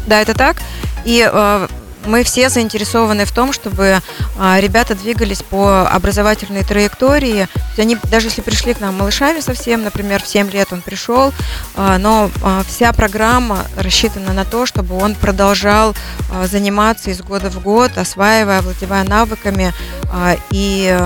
Да, 0.06 0.20
это 0.20 0.34
так. 0.34 0.56
И 1.04 1.28
э, 1.30 1.68
мы 2.06 2.24
все 2.24 2.48
заинтересованы 2.48 3.24
в 3.24 3.32
том, 3.32 3.52
чтобы 3.52 4.00
а, 4.38 4.60
ребята 4.60 4.94
двигались 4.94 5.42
по 5.42 5.88
образовательной 5.88 6.64
траектории. 6.64 7.48
Они, 7.76 7.96
даже 8.10 8.28
если 8.28 8.40
пришли 8.40 8.74
к 8.74 8.80
нам 8.80 8.96
малышами 8.96 9.40
совсем, 9.40 9.82
например, 9.82 10.22
в 10.22 10.26
7 10.26 10.50
лет 10.50 10.72
он 10.72 10.82
пришел, 10.82 11.32
а, 11.76 11.98
но 11.98 12.30
а, 12.42 12.62
вся 12.66 12.92
программа 12.92 13.66
рассчитана 13.76 14.32
на 14.32 14.44
то, 14.44 14.66
чтобы 14.66 14.96
он 14.96 15.14
продолжал 15.14 15.94
заниматься 16.44 17.10
из 17.10 17.20
года 17.22 17.50
в 17.50 17.62
год, 17.62 17.96
осваивая, 17.96 18.62
владевая 18.62 19.04
навыками 19.04 19.72
и 20.50 20.98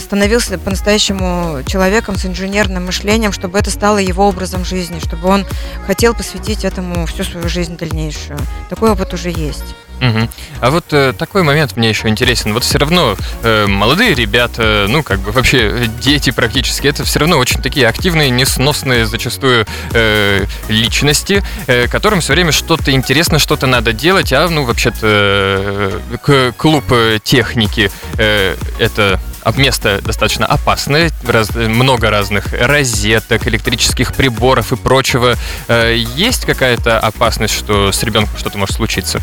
становился 0.00 0.58
по-настоящему 0.58 1.62
человеком 1.66 2.16
с 2.16 2.26
инженерным 2.26 2.86
мышлением, 2.86 3.32
чтобы 3.32 3.58
это 3.58 3.70
стало 3.70 3.98
его 3.98 4.28
образом 4.28 4.64
жизни, 4.64 4.98
чтобы 4.98 5.28
он 5.28 5.46
хотел 5.86 6.14
посвятить 6.14 6.64
этому 6.64 7.06
всю 7.06 7.24
свою 7.24 7.48
жизнь 7.48 7.76
дальнейшую. 7.76 8.38
Такой 8.68 8.90
опыт 8.90 9.14
уже 9.14 9.30
есть. 9.30 9.74
Угу. 10.00 10.28
А 10.60 10.70
вот 10.70 10.84
э, 10.92 11.12
такой 11.12 11.42
момент 11.42 11.76
мне 11.76 11.88
еще 11.88 12.08
интересен. 12.08 12.52
Вот 12.52 12.64
все 12.64 12.78
равно 12.78 13.16
э, 13.42 13.66
молодые 13.66 14.14
ребята, 14.14 14.86
ну 14.88 15.02
как 15.02 15.20
бы 15.20 15.32
вообще 15.32 15.88
дети 16.00 16.30
практически, 16.30 16.86
это 16.86 17.04
все 17.04 17.20
равно 17.20 17.38
очень 17.38 17.60
такие 17.60 17.88
активные, 17.88 18.30
несносные 18.30 19.06
зачастую 19.06 19.66
э, 19.92 20.44
личности, 20.68 21.42
э, 21.66 21.88
которым 21.88 22.20
все 22.20 22.34
время 22.34 22.52
что-то 22.52 22.92
интересно, 22.92 23.38
что-то 23.38 23.66
надо 23.66 23.92
делать, 23.92 24.32
а 24.32 24.48
ну 24.48 24.64
вообще-то 24.64 26.00
э, 26.26 26.52
клуб 26.56 26.84
э, 26.90 27.18
техники 27.22 27.90
э, 28.18 28.56
это 28.78 29.20
место 29.56 30.00
достаточно 30.02 30.46
опасное, 30.46 31.10
раз, 31.26 31.54
много 31.54 32.10
разных 32.10 32.52
розеток, 32.52 33.46
электрических 33.46 34.14
приборов 34.14 34.72
и 34.72 34.76
прочего. 34.76 35.34
Э, 35.68 35.94
есть 35.96 36.44
какая-то 36.44 36.98
опасность, 36.98 37.54
что 37.54 37.92
с 37.92 38.02
ребенком 38.02 38.36
что-то 38.36 38.58
может 38.58 38.76
случиться? 38.76 39.20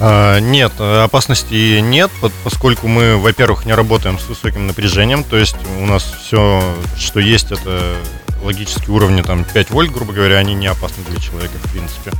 А, 0.00 0.38
нет, 0.38 0.72
опасности 0.80 1.78
нет, 1.80 2.10
поскольку 2.42 2.88
мы, 2.88 3.16
во-первых, 3.16 3.64
не 3.64 3.74
работаем 3.74 4.18
с 4.18 4.26
высоким 4.26 4.66
напряжением, 4.66 5.22
то 5.22 5.36
есть 5.36 5.56
у 5.80 5.86
нас 5.86 6.02
все, 6.20 6.62
что 6.98 7.20
есть, 7.20 7.52
это 7.52 7.96
логические 8.42 8.90
уровни, 8.90 9.22
там 9.22 9.44
5 9.44 9.70
вольт, 9.70 9.92
грубо 9.92 10.12
говоря, 10.12 10.36
они 10.38 10.54
не 10.54 10.66
опасны 10.66 11.02
для 11.08 11.20
человека, 11.20 11.54
в 11.62 11.72
принципе. 11.72 12.12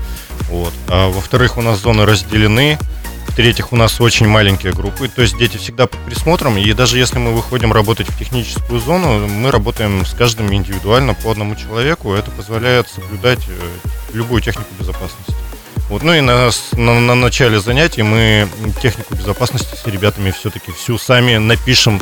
Вот. 0.48 0.72
А 0.88 1.10
во-вторых, 1.10 1.56
у 1.58 1.62
нас 1.62 1.80
зоны 1.80 2.06
разделены, 2.06 2.78
в-третьих, 3.34 3.72
у 3.72 3.76
нас 3.76 4.00
очень 4.00 4.28
маленькие 4.28 4.72
группы, 4.72 5.08
то 5.08 5.20
есть 5.20 5.36
дети 5.36 5.56
всегда 5.56 5.88
под 5.88 5.98
присмотром, 6.04 6.56
и 6.56 6.72
даже 6.72 6.98
если 6.98 7.18
мы 7.18 7.32
выходим 7.32 7.72
работать 7.72 8.08
в 8.08 8.16
техническую 8.16 8.78
зону, 8.78 9.26
мы 9.26 9.50
работаем 9.50 10.06
с 10.06 10.14
каждым 10.14 10.54
индивидуально 10.54 11.14
по 11.14 11.32
одному 11.32 11.56
человеку, 11.56 12.14
это 12.14 12.30
позволяет 12.30 12.86
соблюдать 12.88 13.40
э, 13.48 13.88
любую 14.12 14.40
технику 14.40 14.68
безопасности. 14.78 15.34
Вот, 15.90 16.04
ну 16.04 16.14
и 16.14 16.20
на, 16.20 16.50
на, 16.74 17.00
на 17.00 17.14
начале 17.16 17.58
занятий 17.58 18.04
мы 18.04 18.46
технику 18.80 19.16
безопасности 19.16 19.74
с 19.74 19.84
ребятами 19.88 20.30
все-таки 20.30 20.70
всю 20.70 20.96
сами 20.96 21.36
напишем, 21.38 22.00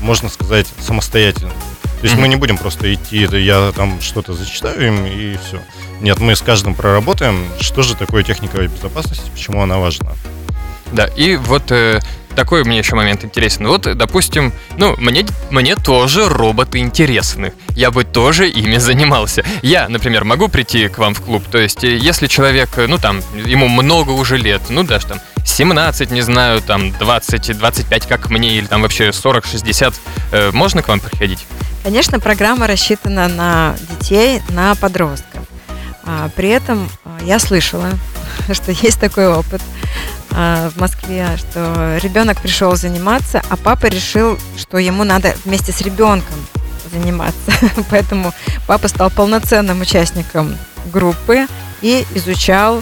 можно 0.00 0.28
сказать, 0.28 0.68
самостоятельно. 0.78 1.50
То 1.50 2.04
есть 2.04 2.14
mm-hmm. 2.14 2.20
мы 2.20 2.28
не 2.28 2.36
будем 2.36 2.56
просто 2.56 2.94
идти, 2.94 3.26
я 3.32 3.72
там 3.74 4.00
что-то 4.00 4.32
зачитаю 4.32 4.86
им 4.86 5.06
и 5.06 5.36
все. 5.38 5.60
Нет, 6.00 6.20
мы 6.20 6.36
с 6.36 6.40
каждым 6.40 6.76
проработаем, 6.76 7.48
что 7.58 7.82
же 7.82 7.96
такое 7.96 8.22
техника 8.22 8.62
безопасности, 8.62 9.28
почему 9.34 9.60
она 9.60 9.78
важна. 9.78 10.12
Да, 10.92 11.06
и 11.06 11.36
вот 11.36 11.70
э, 11.70 12.00
такой 12.38 12.62
мне 12.62 12.78
еще 12.78 12.94
момент 12.94 13.24
интересен. 13.24 13.66
Вот, 13.66 13.82
допустим, 13.96 14.52
ну, 14.76 14.94
мне, 14.98 15.26
мне 15.50 15.74
тоже 15.74 16.28
роботы 16.28 16.78
интересны. 16.78 17.52
Я 17.70 17.90
бы 17.90 18.04
тоже 18.04 18.48
ими 18.48 18.76
занимался. 18.76 19.44
Я, 19.62 19.88
например, 19.88 20.24
могу 20.24 20.48
прийти 20.48 20.88
к 20.88 20.98
вам 20.98 21.14
в 21.14 21.20
клуб. 21.20 21.42
То 21.50 21.58
есть, 21.58 21.82
э, 21.82 21.96
если 21.96 22.28
человек, 22.28 22.70
э, 22.76 22.86
ну, 22.86 22.98
там, 22.98 23.20
ему 23.34 23.66
много 23.66 24.12
уже 24.12 24.36
лет, 24.36 24.62
ну, 24.68 24.84
даже 24.84 25.06
там 25.06 25.20
17, 25.44 26.12
не 26.12 26.22
знаю, 26.22 26.60
там 26.60 26.92
20, 26.92 27.58
25, 27.58 28.06
как 28.06 28.30
мне, 28.30 28.58
или 28.58 28.66
там 28.66 28.82
вообще 28.82 29.12
40, 29.12 29.44
60, 29.46 29.94
э, 30.30 30.50
можно 30.52 30.82
к 30.82 30.88
вам 30.88 31.00
приходить? 31.00 31.44
Конечно, 31.82 32.20
программа 32.20 32.68
рассчитана 32.68 33.26
на 33.26 33.74
детей, 33.90 34.42
на 34.50 34.76
подростков. 34.76 35.42
А, 36.10 36.30
при 36.34 36.48
этом 36.48 36.88
а, 37.04 37.18
я 37.22 37.38
слышала, 37.38 37.90
что 38.52 38.72
есть 38.72 38.98
такой 38.98 39.30
опот 39.30 39.60
а, 40.30 40.70
в 40.70 40.80
Москве, 40.80 41.28
что 41.36 41.98
ребенок 42.02 42.40
пришел 42.40 42.74
заниматься, 42.76 43.42
а 43.50 43.56
папа 43.56 43.86
решил, 43.86 44.38
что 44.56 44.78
ему 44.78 45.04
надо 45.04 45.36
вместе 45.44 45.70
с 45.70 45.82
ребенком 45.82 46.34
заниматься. 46.90 47.52
Поэтому 47.90 48.32
папа 48.66 48.88
стал 48.88 49.10
полноценным 49.10 49.82
участником 49.82 50.56
группы 50.90 51.46
и 51.82 52.06
изучал 52.14 52.80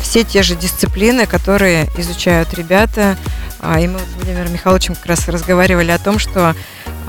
все 0.00 0.24
те 0.24 0.42
же 0.42 0.54
дисциплины, 0.54 1.24
которые 1.24 1.88
изучают 1.96 2.52
ребята 2.52 3.16
И 3.78 3.86
мы 3.86 4.00
с 4.00 4.16
Владимиром 4.16 4.52
Михайловичем 4.52 4.96
как 4.96 5.06
раз 5.06 5.28
разговаривали 5.28 5.92
о 5.92 5.98
том, 6.00 6.18
что 6.18 6.56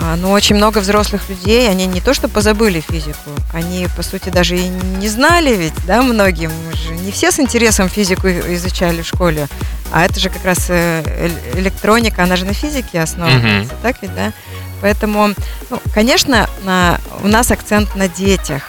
а, 0.10 0.16
ну, 0.16 0.32
очень 0.32 0.56
много 0.56 0.80
взрослых 0.80 1.30
людей, 1.30 1.70
они 1.70 1.86
не 1.86 2.02
то 2.02 2.14
что 2.16 2.28
позабыли 2.28 2.80
физику, 2.80 3.30
они, 3.54 3.88
по 3.96 4.02
сути, 4.02 4.30
даже 4.30 4.58
и 4.58 4.68
не 4.68 5.08
знали 5.08 5.56
ведь, 5.56 5.74
да, 5.86 6.02
многим. 6.02 6.52
Мы 6.66 6.76
же 6.76 6.90
не 6.96 7.12
все 7.12 7.32
с 7.32 7.40
интересом 7.40 7.90
физику 7.90 8.28
изучали 8.28 9.02
в 9.04 9.08
школе, 9.08 9.48
а 9.92 10.04
это 10.06 10.20
же 10.20 10.30
как 10.30 10.44
раз 10.46 10.66
э, 10.70 11.30
электроника, 11.56 12.24
она 12.24 12.36
же 12.38 12.46
на 12.46 12.54
физике 12.54 13.00
основывается, 13.02 13.74
так 13.84 13.98
ведь, 14.02 14.16
да? 14.16 14.34
Поэтому, 14.82 15.30
ну, 15.70 15.82
конечно, 15.94 16.50
на- 16.64 17.00
у 17.22 17.28
нас 17.28 17.52
акцент 17.52 17.96
на 17.96 18.08
детях. 18.08 18.64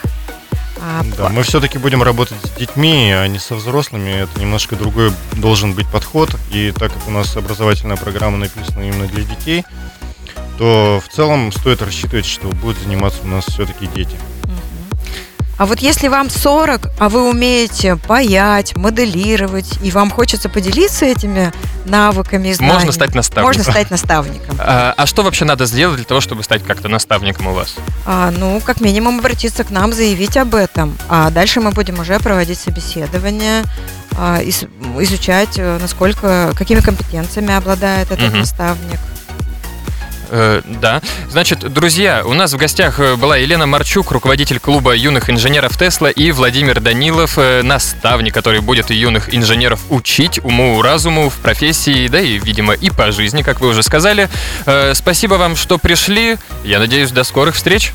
А, 0.83 1.03
Да, 1.16 1.29
мы 1.29 1.42
все-таки 1.42 1.79
будем 1.79 2.03
работать 2.03 2.37
с 2.42 2.50
детьми, 2.59 3.12
а 3.12 3.26
не 3.29 3.38
со 3.38 3.55
взрослыми. 3.55 4.22
Это 4.24 4.40
немножко 4.40 4.76
другой 4.76 5.12
должен 5.35 5.72
быть 5.74 5.87
подход. 5.88 6.35
И 6.50 6.72
так 6.72 6.92
как 6.92 7.07
у 7.07 7.11
нас 7.11 7.37
образовательная 7.37 7.96
программа 7.96 8.38
написана 8.38 8.83
именно 8.83 9.07
для 9.07 9.24
детей, 9.24 9.64
то 10.61 11.01
в 11.03 11.11
целом 11.11 11.51
стоит 11.53 11.81
рассчитывать, 11.81 12.27
что 12.27 12.49
будут 12.49 12.77
заниматься 12.83 13.20
у 13.25 13.29
нас 13.29 13.46
все-таки 13.46 13.87
дети. 13.87 14.14
А 15.57 15.64
вот 15.64 15.81
если 15.81 16.09
вам 16.09 16.29
40, 16.29 16.90
а 16.99 17.09
вы 17.09 17.31
умеете 17.31 17.96
паять, 17.96 18.77
моделировать, 18.77 19.79
и 19.83 19.90
вам 19.90 20.11
хочется 20.11 20.51
поделиться 20.51 21.07
этими 21.07 21.51
навыками 21.87 22.49
и 22.49 22.53
знаниями, 22.53 22.75
Можно 22.77 22.92
стать 22.92 23.14
наставником. 23.14 23.46
Можно 23.59 23.73
стать 23.73 23.90
наставником. 23.90 24.57
А, 24.61 24.92
а 24.99 25.07
что 25.07 25.23
вообще 25.23 25.46
надо 25.46 25.64
сделать 25.64 25.96
для 25.96 26.05
того, 26.05 26.20
чтобы 26.20 26.42
стать 26.42 26.62
как-то 26.62 26.88
наставником 26.88 27.46
у 27.46 27.55
вас? 27.55 27.77
А, 28.05 28.31
ну, 28.31 28.61
как 28.62 28.83
минимум 28.83 29.18
обратиться 29.20 29.64
к 29.64 29.70
нам, 29.70 29.94
заявить 29.94 30.37
об 30.37 30.55
этом. 30.55 30.96
А 31.09 31.31
дальше 31.31 31.62
мы 31.62 31.70
будем 31.70 31.99
уже 32.01 32.18
проводить 32.20 32.59
собеседование, 32.59 33.64
а, 34.18 34.42
ис- 34.42 34.68
изучать, 35.03 35.59
э, 35.59 35.79
насколько, 35.81 36.53
какими 36.55 36.81
компетенциями 36.81 37.55
обладает 37.55 38.11
этот 38.11 38.29
Мгм. 38.29 38.40
наставник. 38.40 38.99
Э, 40.31 40.62
да. 40.64 41.03
Значит, 41.29 41.61
друзья, 41.73 42.23
у 42.25 42.35
нас 42.35 42.53
в 42.53 42.57
гостях 42.57 43.01
э, 43.01 43.16
была 43.16 43.37
Елена 43.37 43.66
Марчук, 43.66 44.12
руководитель 44.12 44.61
клуба 44.61 44.95
юных 44.95 45.29
инженеров 45.29 45.77
Тесла, 45.77 46.09
и 46.09 46.31
Владимир 46.31 46.81
Данилов, 46.81 47.37
э, 47.37 47.62
наставник, 47.62 48.33
который 48.33 48.61
будет 48.61 48.90
юных 48.90 49.35
инженеров 49.35 49.81
учить 49.90 50.38
уму, 50.45 50.81
разуму 50.83 51.31
в 51.31 51.35
профессии, 51.35 52.07
да 52.09 52.21
и, 52.21 52.38
видимо, 52.38 52.75
и 52.75 52.90
по 52.90 53.11
жизни, 53.11 53.43
как 53.43 53.61
вы 53.61 53.69
уже 53.69 53.83
сказали. 53.83 54.29
Спасибо 54.95 55.35
вам, 55.35 55.57
что 55.57 55.79
пришли. 55.79 56.37
Я 56.64 56.79
надеюсь, 56.79 57.11
до 57.11 57.25
скорых 57.25 57.55
встреч. 57.57 57.93